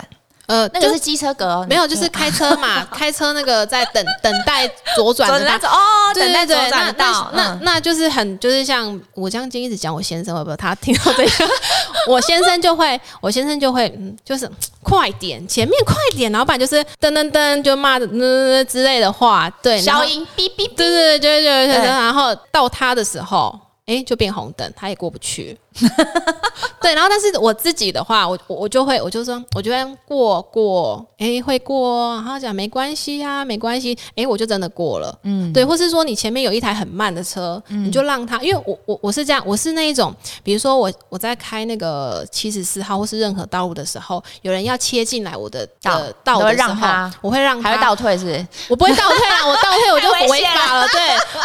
[0.50, 11.48] 呃，那个是机车格，没有，就是 开车嘛，开车那个在等等待左转的哦，等待左转道，那那就是很就是像我这样一直讲我先生会不会他听到这个，
[12.10, 14.50] 我先生就会，我先生就会，嗯，就是
[14.82, 25.56] 快点，前面快点，老板就是噔噔噔就骂的嗯之类的话，对，消音哔哔，对对对对对对，然后到他的时候，哎，就变红灯，他也过不去。
[26.82, 48.46] 对，然后但是我自己的话，我我我就会，我就说，我觉得过过，哎，会过，然后讲没关系啊，没关系，哎，我就真的过了，嗯，对，或是说你前面有一台很慢的车，你就让他，因为我我我是这样，我是那一种，比如说我我在开那个七十四号或是任何道路的时候，有人要切进来我的道道的时候，我会让他，还会倒退是？
[48.68, 51.00] 我不会倒退啊，我倒退我就 违法了，对，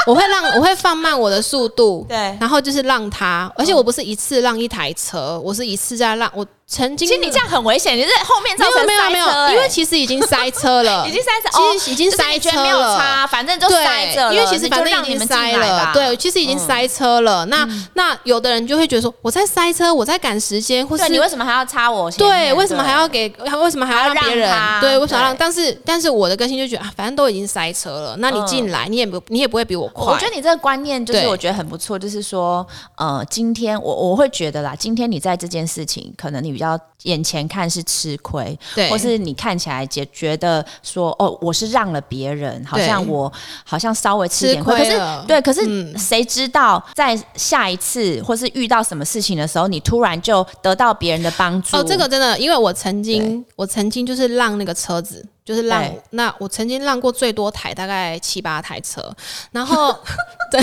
[0.07, 6.45] 我会让我会放慢我的速度，对，然后就是让他，而且我不是一次让一台车，我是一次在让我。
[6.67, 17.45] 曾经，其实你这样很危险，你是后面造成塞车，因为其实已经塞车了， 已经塞车，其实已经塞车了，反正就塞着了，因为其实反正已经塞了，对，其实已经塞车了。
[17.45, 22.09] 那那有的人就会觉得说，我在塞车，我在赶时间，或是你为什么还要插我？
[22.11, 23.29] 对，为什么还要给？
[23.61, 24.51] 为什么还要让别人？
[24.81, 25.35] 对，为什么让？
[25.37, 30.13] 但是但是我的更新就觉得啊，反正都已经塞车了，那你进来，你也不你也不会比我快。
[30.13, 36.79] 我觉得你这个观念就是我觉得很不错，就是说，呃，今天我我会觉得啦，今天你在这件事情，可能你比较。
[37.05, 43.31] 眼前看是吃亏，对，或是你看起来觉觉得说哦，我是让了别人，好像我
[43.63, 51.77] 好像稍微吃点亏，可是对，可是谁知道在下一次或是遇到什么事情的时候，你突然就得到别人的帮助？
[51.77, 59.15] 哦，这个真的，因为我曾经我曾经就是让那个车子，就是让那我曾经让过最多台大概七八台车，
[59.51, 59.95] 然后
[60.51, 60.61] 真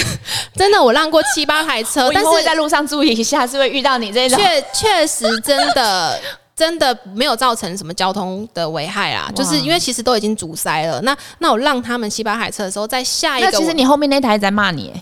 [0.57, 6.21] 真的我让过七八台车，但是在路上注意一下，是会遇到你这种，确确实真的。
[6.62, 11.01] 真的没有造成什么交通的危害啊，就是因为其实都已经阻塞了。
[11.01, 14.92] 那那我让他们七八海车的时候，在下一个，其实你后面那台在骂你，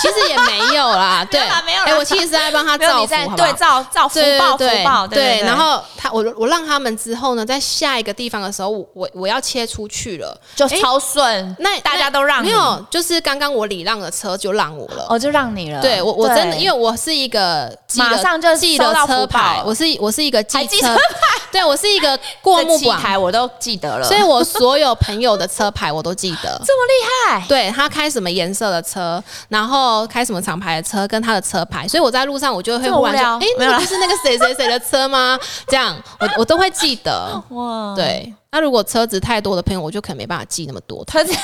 [0.00, 1.82] 其实也没有啦， 对，没有。
[1.84, 5.42] 哎，我其实是在帮他造福，对，造造福报，福报，对。
[5.42, 11.54] 然后他，我我让他们之后呢，在下一个地方的时候，我我要切出去了，就超顺。
[11.58, 15.82] 那大家都让，没有，就是刚刚我礼让的车就让我了，哦，就让你了。
[15.82, 20.96] 对我，我真的，因为我是一个马上就记得车牌，我是我是一个记车。
[21.52, 27.46] 对，我是一个过目广 台，我都记得了，所以我所有朋友的车牌我都记得， 这么厉害。
[27.46, 35.38] 对他开什么颜色的车，然后开什么厂牌的车，跟他的车牌，所以我在路上我就会忽然说，哎，那不是那个谁谁谁的车吗？
[35.66, 37.42] 这样，我我都会记得。
[37.50, 41.04] 哇，对，那如果车子太多的朋友，我就可能没办法记那么多。
[41.04, 41.42] 他这样。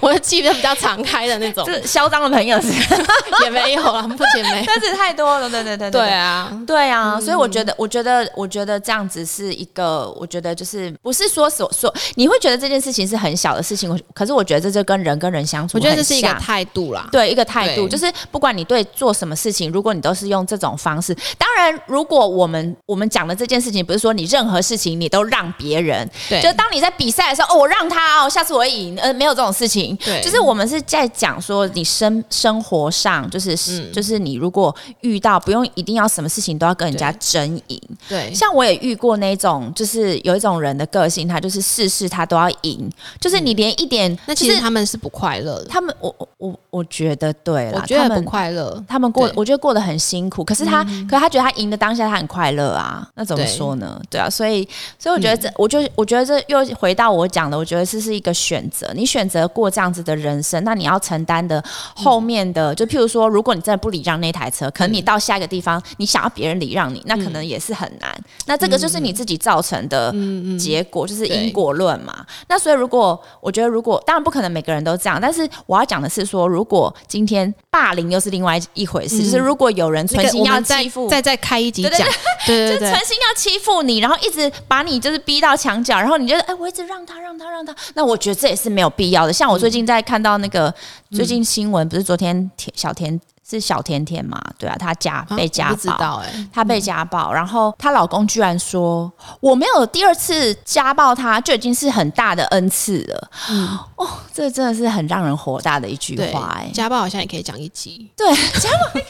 [0.00, 2.68] 我的记得比较常开的那种，就是嚣张的朋友是
[3.44, 4.64] 也没有了，目前没。
[4.66, 29.85] 但是太多了，对对对对啊，对啊，所以我觉得，我觉得，我觉得这样子是一个，我觉得就是不是说所说，你会觉得这件事情是很小的事情，可是我觉得这就跟人跟人相处，我觉得这是一个态度啦，对，一个态度，就是不管你对做什么事情，如果你都是用这种方式，当然，如果我们我们讲的这件事情不是说你任何事情你都让别人，对，就当你在比赛的时候，哦，我让他哦，下次我赢，呃，没有这种事情。
[29.86, 29.96] 情。
[30.04, 33.56] 对，就是我们是在讲说你生生活上，就是
[33.92, 37.80] 就是你如果遇到不用一定要什么事情都要跟人家争赢。
[38.08, 45.66] 对，像我也遇过那种，就是有一种人的个性，他就是事事他都要赢，就是你连一点，那其实他们是不快乐的。
[45.66, 48.82] 他们，我我我觉得对了，我觉得不快乐。
[48.88, 50.44] 他们过，我觉得过得很辛苦。
[50.44, 53.06] 可是他，可是他觉得他赢的当下他很快乐啊。
[53.14, 54.00] 那怎么说呢？
[54.10, 54.66] 对啊，所以
[54.98, 58.90] 所以我觉得这，我就我觉得这又回到我讲的，我觉得这是一个选择。
[58.94, 61.62] 你选择过这样子的人生，那你要承担的
[61.94, 68.18] 后面的，就譬如说，如果你真的不礼让那台车，可能你到下一个地方，你想要别人礼让你，那可能也是很难。
[68.46, 70.10] 那这个就是你自己造成的
[70.58, 72.24] 结果，就是因果论嘛。
[72.48, 82.08] 那所以如果我觉得，如果当然不可能每个人都这样，但是我要讲的是说，如果今天霸凌又是另外一回事，就是如果有人存心要欺负，再再开一集讲，
[82.46, 89.32] 对对对，存心要欺负你，然后一直把你就是逼到墙角，然后你觉得哎，我一直让他让他让他，那我觉得这也是没有必要的。
[89.32, 90.72] 像我最近在看到那个
[91.10, 93.20] 最近新闻，不是昨天田小田。
[93.48, 94.42] 是小甜甜嘛？
[94.58, 99.08] 对啊，她家被家暴，哎，她被家暴，然后她老公居然说
[99.38, 103.30] 我没有第二次家暴她，就已经是很大的恩赐了。
[103.48, 106.68] 嗯，哦，这真的是很让人火大的一句话哎。
[106.74, 109.00] 家暴好像也可以讲一集，对，家暴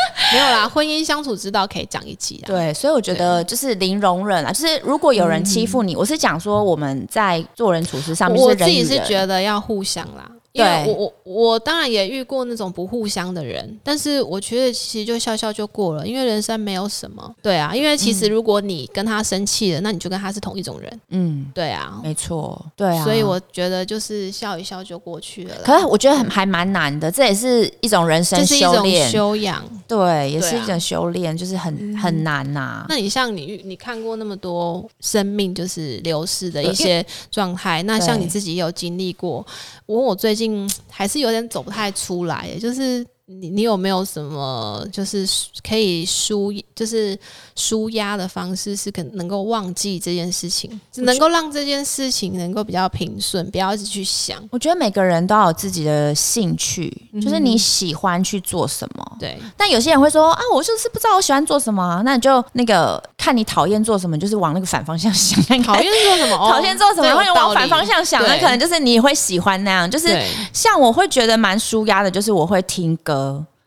[0.32, 2.42] 没有啦，婚姻相处之道可以讲一期。
[2.46, 10.30] 对，所以我觉得就是零容忍啊，就是如果有人欺负你，我是讲说我们在做人处事上面，我自己是觉得要互相啦。
[10.52, 17.34] 因为我我我当然也遇过那种不互相的人，但是我觉得其实就笑笑就过了，因为人生没有什么。
[17.40, 21.00] 对啊，因为其实如果你跟他生气了，那你就跟他是同一种人。
[21.10, 23.04] 嗯，对啊，没错，对啊。
[23.04, 25.54] 所以我觉得就是笑一笑就过去了。
[25.64, 29.62] 可是我觉得很还蛮难的，这也是一种人生修炼、修养。
[29.86, 32.84] 对，也是一种修炼，就是很很难呐。
[32.88, 39.44] 那你像你你看过那么多生命就是流逝的一些状态，那像你自己有经历过，
[39.86, 40.68] 我我最近。
[40.88, 43.06] 还是有点走不太出来，就是。
[43.38, 45.24] 你你有没有什么就是
[45.66, 47.16] 可以舒就是
[47.54, 54.36] 舒压的方式，是可能够忘记这件事情，只能够让这件事情能够比较平顺，不要一直去想。
[54.50, 59.16] 我觉得每个人都要有自己的兴趣，就是你喜欢去做什么。
[59.20, 59.38] 对。
[59.56, 65.40] 但有些人会说啊，我就是不知道我喜欢做什么，那你就那个看你讨厌做什么，就是往那个反方向想。
[65.62, 66.36] 讨厌做什么？
[66.50, 67.06] 讨厌做什么？
[67.06, 69.88] 然后往反方向想，那可能就是你会喜欢那样。
[69.88, 70.20] 就是
[70.52, 73.19] 像我会觉得蛮舒压的，就是我会听歌。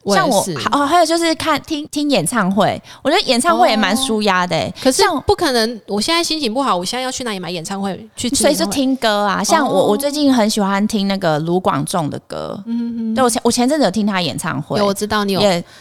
[0.05, 4.69] 像我哦，还有就是看听听演唱会，我觉得演唱会也蛮舒压的。
[4.83, 8.27] 可是不可能，我现在心情不好，我现在要去哪里买演唱会去？
[8.31, 9.41] 所以就听歌啊。
[9.41, 12.61] 像我，我最近很喜欢听那个卢广仲的歌。
[12.65, 13.15] 嗯嗯。
[13.15, 15.39] 对我前我前阵子有听他演唱会，我知道你有。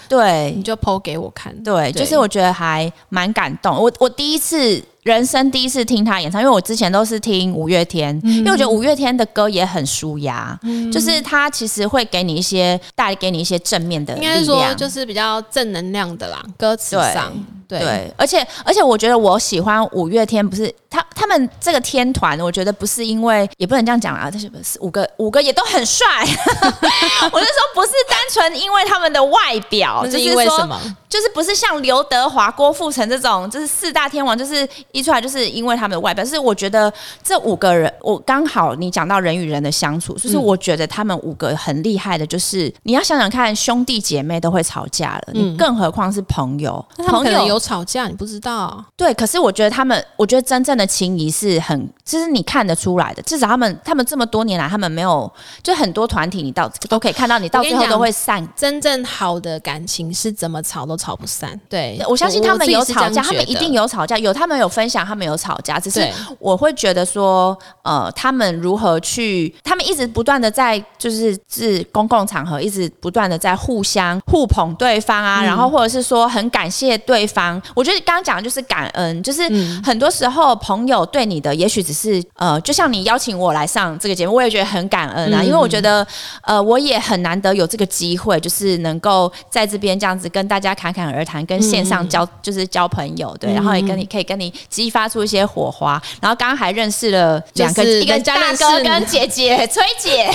[0.09, 1.53] 对，你就 PO 给我看。
[1.65, 3.77] 对，就是我觉得还蛮感动。
[3.77, 4.81] 我我第一次。
[5.03, 10.59] 人生第一次听他演唱，因为我之前都是听五月天，因为我觉得五月天的歌也很舒压，
[10.93, 17.33] 就是他其实会给你一些带给你一些正面的，应该说就是比较正能量的啦，歌词上。
[17.69, 26.05] 对，而且而且，我觉得我喜欢五月天，不是他他们这个天团，我觉得不是因为，也不能这样讲啊，这是不是五个五个也都很帅？
[26.21, 30.79] 我是说，不是单纯因为他们的外表，就是因为什么？
[31.09, 36.23] 就是不是像刘德华、郭富城这种，就是四大天王，就是一出来就是因为他们的外表。
[36.25, 47.63] 是我觉得这五个人，我刚好你讲到人与人的相处，就是我觉得他们五个很厉害的，就是你要想想看，兄弟姐妹都会吵架了，你更何况是朋友，朋友有。
[47.63, 48.85] 吵架你不知道？
[48.97, 53.23] 对，可是我觉得他们，我觉得真正的情谊是很，就是你看得出来的。
[53.23, 55.33] 至少他们，他们这么多年来，他们没有，
[55.63, 58.47] 就很多团体，你到都可以看到，你到最后都会散。
[58.57, 61.59] 真正好的感情是怎么吵都吵不散。
[61.69, 65.79] 对，我相信他们有吵架，他们一定有吵架，有他们有分享，他们有吵架。
[65.79, 66.09] 只是
[66.39, 77.61] 我会觉得说，呃，他们如何去，他们一直不断的在，就是是公共场合，一直不断的在互相互捧对方啊，然后或者是说很感谢对方。
[77.75, 79.43] 我觉得刚刚讲的就是感恩，就是
[79.83, 86.07] 很多时候朋友对你的，也许只是呃，就像你邀请我来上这个节目，我也觉得很感恩啊，因为我觉得
[86.43, 100.31] 呃，我也很难得有这个机会，就是能够在这边这样子跟大家侃侃而谈，跟线上交就是交朋友，对，然后也跟你可以跟你激发出一些火花，然后刚刚还认识了两个一个大哥跟姐姐 崔姐，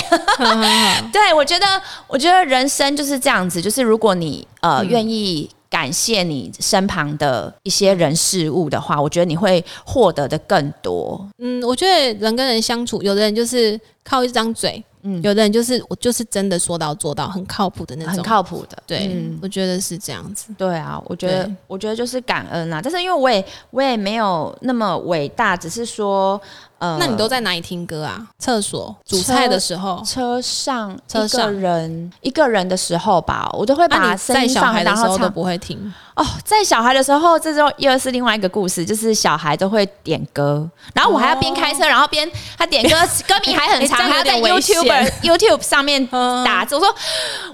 [1.12, 1.66] 对我觉得
[2.08, 5.50] 我觉得人生就是这样子，就是如果你呃愿意。
[5.70, 11.28] 感谢你身旁的一些人事物的话，我觉得你会获得的更多。
[11.40, 18.78] 嗯，我觉得人跟人相处，有的人就是靠一张嘴，嗯，有的人就是我就是真的说到做到，很靠谱的那种，很靠谱的。
[18.86, 20.54] 对，我觉得是这样子。
[20.58, 22.82] 对啊，我觉得我觉得就是感恩啊。
[22.84, 26.40] 但是因为我也我也没有那么伟大，只是说。
[26.80, 28.28] 呃，那你都在哪里听歌啊？
[28.40, 35.94] 厕所、煮菜的时候、车上、车上人一个人的时候吧，我都会把声音放，然后都不会听。
[36.16, 42.96] 哦，在小孩的时候，这就又是另外一个故事，就是小孩都会点歌，然后我还要边开车，然后边他点歌，
[43.28, 46.06] 歌名还很长，还要在 YouTube YouTube 上面
[46.44, 46.76] 打字。
[46.76, 46.96] 我说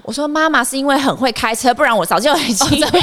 [0.02, 2.68] 我说妈妈是因为很会开车，不然我早就已经。
[2.84, 2.98] 我说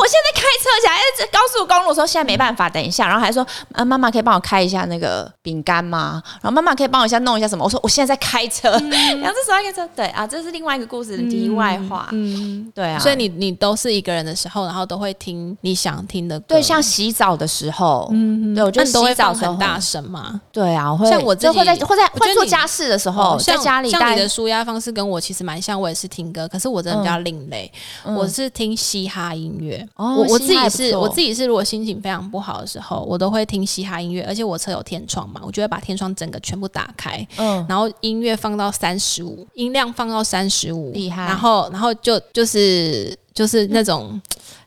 [0.00, 6.22] 我现在开车起来在高速公路，说现在没办法，等一下，然后还说啊妈妈可以帮我开一下那个饼干吗？
[6.42, 7.64] 然后妈妈可以帮我一下弄一下什么？
[7.64, 14.64] 我说我现在在开车， 然后这时候开车，对啊，这是另外一个故事的题外话，嗯，对啊，所以你你都是一个人的时候。
[14.64, 21.58] 然后都会听你想听的歌，对，像洗澡的时候，嗯，对我觉得洗澡很大声嘛，对啊，像我自己。
[21.58, 27.70] 会在会在会做家事的时候，在家里，像你的舒压方式跟我其实蛮像，我也是听歌，可是我真的比较另类，
[28.16, 44.20] 我是听嘻哈音乐，我我自己是我自己是，如果心情非常不好的时候，我都会听嘻哈音乐，而且我车有天窗嘛，我就会把天窗整个全部打开，嗯，然后音乐放到三十五，音量放到三十五，厉害，然后然后就就是就是那种。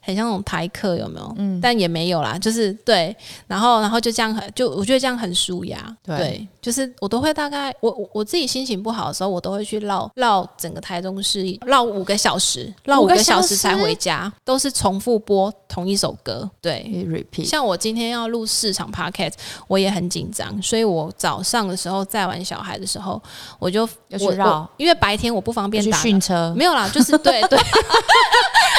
[0.08, 1.36] 很像那种台客有没有？
[1.38, 3.14] 嗯，但也没有啦，就是对，
[3.46, 13.58] 然后然后就这样很，就我觉得这样很舒压，对，就是我都会大概我我我自己心情不好的时候，我都会去绕绕整个台中市，绕五个小时，绕五个小时？
[13.58, 17.44] 才回家，都是重复播同一首歌，对，repeat。
[17.44, 19.34] 像我今天要录市场 podcast，
[19.68, 23.22] 我也很紧张，所以我早上的时候在玩小孩的时候，
[23.60, 23.86] 我就
[24.22, 27.60] 我绕，因为白天我不方便打训车，没有啦，就是对对。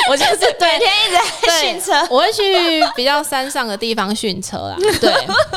[0.09, 0.79] 我就是对。
[0.79, 2.43] 天一直在 训车，我会去
[2.95, 5.13] 比较山上的地方训车啦， 对，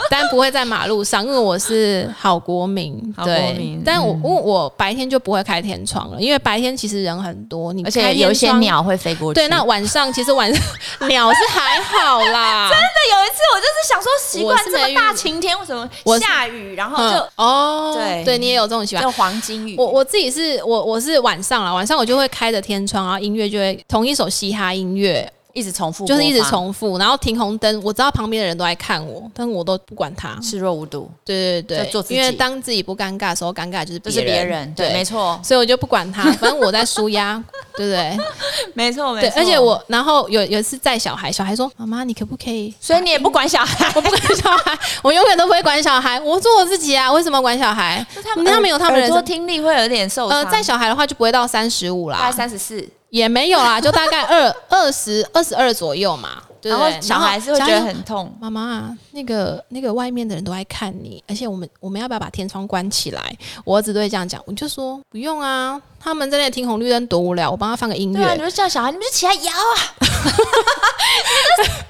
[0.09, 10.63] 但不会在马路上，因为我是好国民，对，但我我我白天就不会开天窗了，因为白天其实人很多，你而且有一些鸟会飞过去，对，那晚上其实晚上
[11.07, 15.87] 鸟是还好啦，真的有一次我就是想说习惯这么大晴天为什么
[16.19, 24.31] 下雨，然后就哦，对对，你也有这种习惯，就黄金雨，我我自己是我我是晚上了，晚上我就会开着天窗，然后音乐就会同一首。
[24.31, 25.29] 嘻哈音乐。
[25.53, 27.81] 一直重复，就是一直重复，然后停红灯。
[27.83, 31.09] 我知道旁边的人都在看我，但我都不管他，视若无睹。
[31.25, 34.73] 对对对，因为当自己不尴尬的时候，尴尬就是别人。
[34.73, 35.39] 对，没错。
[35.43, 37.41] 所以我就不管他， 反正我在舒压，
[37.75, 38.17] 对不对？
[38.73, 39.39] 没错，没错。
[39.39, 46.19] 而且我，然后有有一次载小孩，小孩说：“妈妈，你可不可以？”所以你也不管小孩， 我不管小孩，我永远都不会管小孩。
[46.19, 48.05] 我做我自己啊，为什么管小孩？
[48.23, 50.37] 他们他们有他们的说听力会有点受伤。
[50.39, 52.87] 呃，载小孩的话就不会到三十五啦，大概三十四。
[53.11, 56.41] 也没有啊，就大概二二十二十二左右嘛。
[56.63, 58.33] 然后小孩是会觉得很痛。
[58.39, 63.35] 妈妈，那个那个外面的人都在看你，而且我们我们要不要把天窗关起来？
[63.63, 65.81] 我儿子都会这样讲，我就说不用啊。
[66.03, 68.17] 他们在那听红绿灯多无聊，我帮他放个音乐。
[68.17, 69.77] 对啊，你就叫小孩，你们就起来摇啊！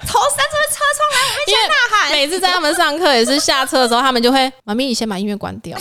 [0.06, 2.10] 头伸出车窗来，我们一呐喊。
[2.10, 5.78] 每次在他们上课也是下车的时候，他们就会妈咪，你先把音乐关掉。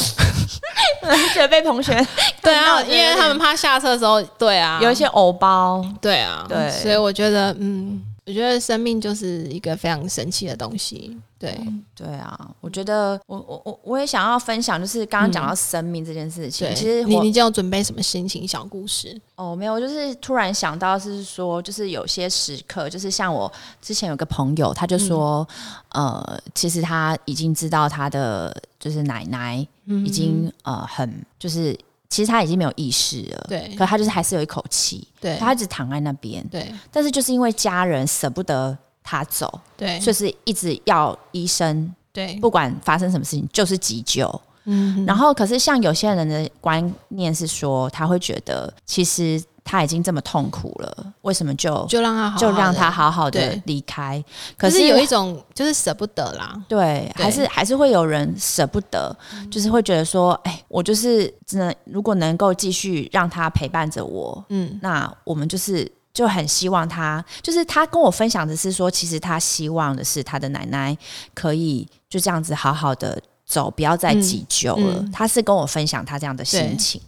[1.34, 2.06] 觉得被同学
[2.42, 11.60] 对啊，因为他们怕下车的时候，对啊，有一些藕包，对啊，对，所以我觉得，嗯，我觉得生命就是一个非常神奇的东西，对，
[11.96, 19.20] 对啊，我觉得，我我我我也想要分享，就是刚刚讲到生命这件事情，其实你你就要准备什么心情小故事？
[19.36, 23.52] 哦，没有，就是突然想到是说，就是有些时刻，就是像我
[23.82, 25.48] 之前有个朋友，他就说，
[25.90, 29.68] 呃，其实他已经知道他的就是奶奶。
[30.06, 31.78] 已经呃很就是，
[32.12, 49.42] 其实他已经没有意识了，对，可他就是还是有一口气，对，他一直躺在那边，对，但是就是因为家人舍不得他走，对，所以是一直要医生，对，不管发生什么事情就是急救，嗯，然后可是像有些人的观念是说，他会觉得其实。
[49.64, 54.24] 他已经这么痛苦了，为什么就就让他就让他好好的离开？
[54.58, 59.16] 可是有一种就是舍不得啦，对，还是还是会有人舍不得，
[59.50, 70.98] 就是会觉得说，哎，我就是只能如果能够继续让他陪伴着我，嗯，那我们就是就很希望他，就是他跟我分享的是说，其实他希望的是他的奶奶
[71.34, 73.22] 可以就这样子好好的。
[73.52, 75.06] 走，不要再急救了。
[75.12, 77.02] 他是跟我分享他这样的心情，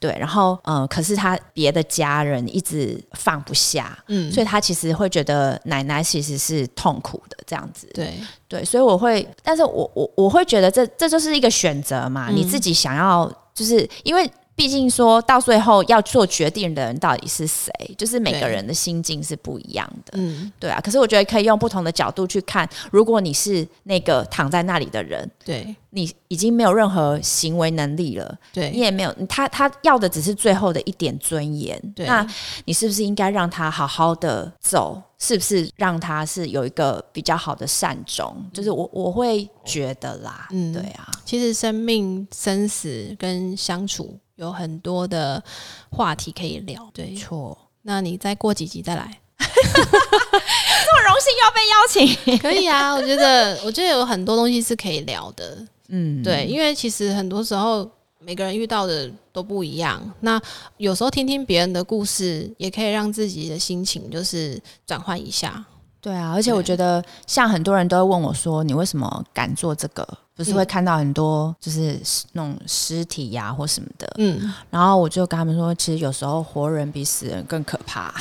[0.00, 0.16] 对。
[0.18, 8.14] 然后，嗯，可是他别的家人一直放不下，嗯，所以他其实会觉得奶奶其实是痛苦的这样子，对
[8.48, 8.64] 对。
[8.64, 20.12] 所以我会，但是我我我会觉得这这就是一个选择嘛，你自己想要，就是因为毕竟说到最后要做决定的人到底是谁，就是每个人的心境是不一样的。
[20.12, 20.80] 嗯，对啊。
[20.80, 31.80] 可是我觉得可以用不同的角度去看，如果你是那个躺在那里的人，对你已经没有任何行为能力了，对你也没有他他要的只是最后的一点尊严。
[31.96, 32.26] 那
[32.66, 35.02] 你是不是应该让他好好的走？
[35.18, 38.34] 是不是让他是有一个比较好的善终？
[38.52, 41.08] 就是我我会觉得啦，嗯，对啊。
[41.24, 44.18] 其实生命生死跟相处。
[44.42, 45.42] 有很多的
[45.90, 47.56] 话题可以聊，对错？
[47.82, 52.92] 那你再过几集再来， 这么荣幸要被邀请， 可以啊。
[52.94, 57.88] 我觉得，我觉得有很多东西是可以聊的，嗯，对，因为其实很多时候
[58.18, 60.00] 每个人遇到的都不一样。
[60.20, 60.40] 那
[60.76, 65.64] 有时候听听别人的故事，也可以让自己的心情就是转换一下。
[66.00, 71.98] 对啊，而且我觉得，像很多人都会问我说：“你为什么敢做这个？”不是会看到很多就是
[72.32, 78.12] 那种尸体呀或什么的，嗯，然后我就跟他们说，其实有时候活人比死人更可怕。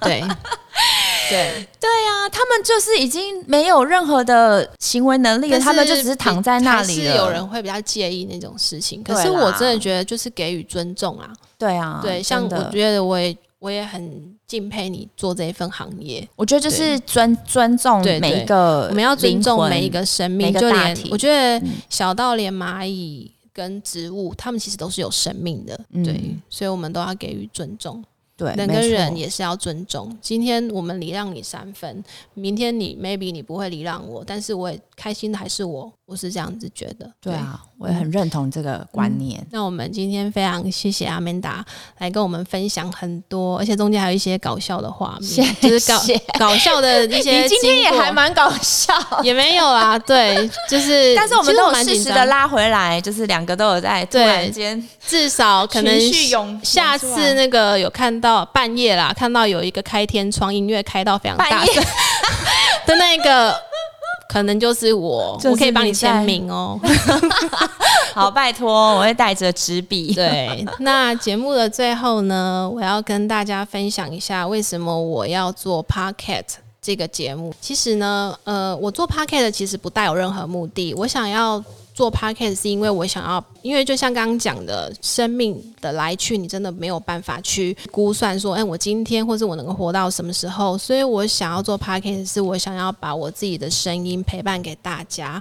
[0.00, 0.20] 对，
[1.30, 7.16] 对，对呀，他们就是已经没有任何的行为能力了，他们就只是躺在那里了。
[7.16, 11.32] 有人会比较介意那种事情，可是我真的觉得就是给予尊重啊。
[11.56, 13.36] 对啊，对，像我觉得我也。
[13.64, 28.04] 我也很敬佩你做这一份行业，我觉得就是尊尊重每一个，我们要尊重每一个生命，就连我觉得小到连蚂蚁跟植物，它们其实都是有生命的，对，所以我们都要给予尊重。
[28.36, 30.14] 对，人跟人也是要尊重。
[30.20, 32.04] 今天我们礼让你三分，
[32.34, 37.08] 明天你 maybe 你不会礼让我，但是我也开心的还是我，我是这样子觉得。
[37.20, 39.46] 对啊，我也很认同这个观念。
[39.50, 41.64] 那我们今天非常谢谢阿曼达
[41.98, 46.02] 来跟我们分享很多，而且中间还有一些搞笑的画面，就是搞
[46.38, 47.42] 搞笑的一些。
[47.44, 56.00] 你今天也还蛮搞笑，也没有啊，对，就是， 但是我们都有适时的拉回来，就是两个都有在突然间，至少可能
[56.62, 58.14] 下次那个有看。
[58.24, 61.84] 到半夜啦，看到有一个开天窗，音乐开到非常大声
[62.86, 63.54] 的那个，
[64.34, 66.76] 可能就是我，我可以帮你签名哦。
[68.12, 70.12] 好，拜托，我会带着纸笔。
[70.12, 76.42] 对，那节目的最后呢，我要跟大家分享一下为什么我要做 Pocket
[76.82, 77.54] 这个节目。
[77.60, 81.62] 其实呢，呃，我做 Pocket 其实不带有任何目的，我想要。
[81.94, 90.76] 做 podcast 是因为我想要，因为就像刚刚讲的，生命的来去，你真的没有办法去估算说，哎，我今天或者我能够活到什么时候？
[90.76, 95.40] 所以我想要做 podcast，是我想要把我自己的声音陪伴给大家，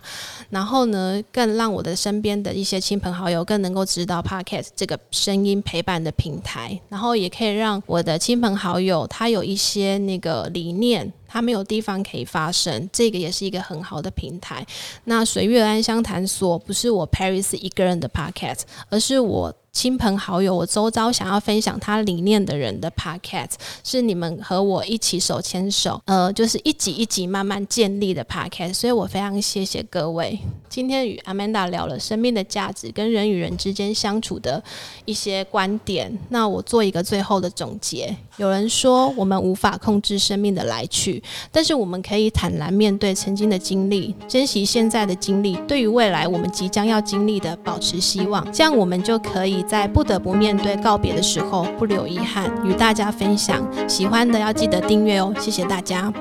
[0.51, 11.12] 然后呢，更让我的身边的一些亲朋好友更能够知道 podcast 这个声音陪伴的平台，然后也可以让我的亲朋好友他有一些那个理念。
[11.34, 14.64] 他没有地方可以发声，这个也是一个很好的平台。
[15.06, 18.60] 那水月安相谈所不是我 Paris 一个人的 pocket，
[18.90, 19.52] 而是我。
[19.74, 23.53] 亲朋好友，我周遭想要分享他理念的人的 podcast，
[23.84, 28.76] 是你们和我一起手牵手，呃，就是一集一集慢慢建立的 podcast。
[28.76, 30.39] 所以我非常谢谢各位。
[30.69, 34.63] 今天与 Amanda 聊了生命的价值跟人与人之间相处的
[35.05, 36.15] 一些观点。
[36.30, 38.15] 那我做一个最后的总结。
[38.38, 41.21] 有人说我们无法控制生命的来去，
[41.51, 49.62] 但是我们可以坦然面对曾经的经历，珍惜现在的经历，对于未来我们即将要经历的保持希望，这样我们就可以。
[49.64, 53.61] 在不得不面对告别的时候，不留遗憾，与大家分享。
[53.88, 56.14] 喜欢的要记得订阅哦，谢谢大家。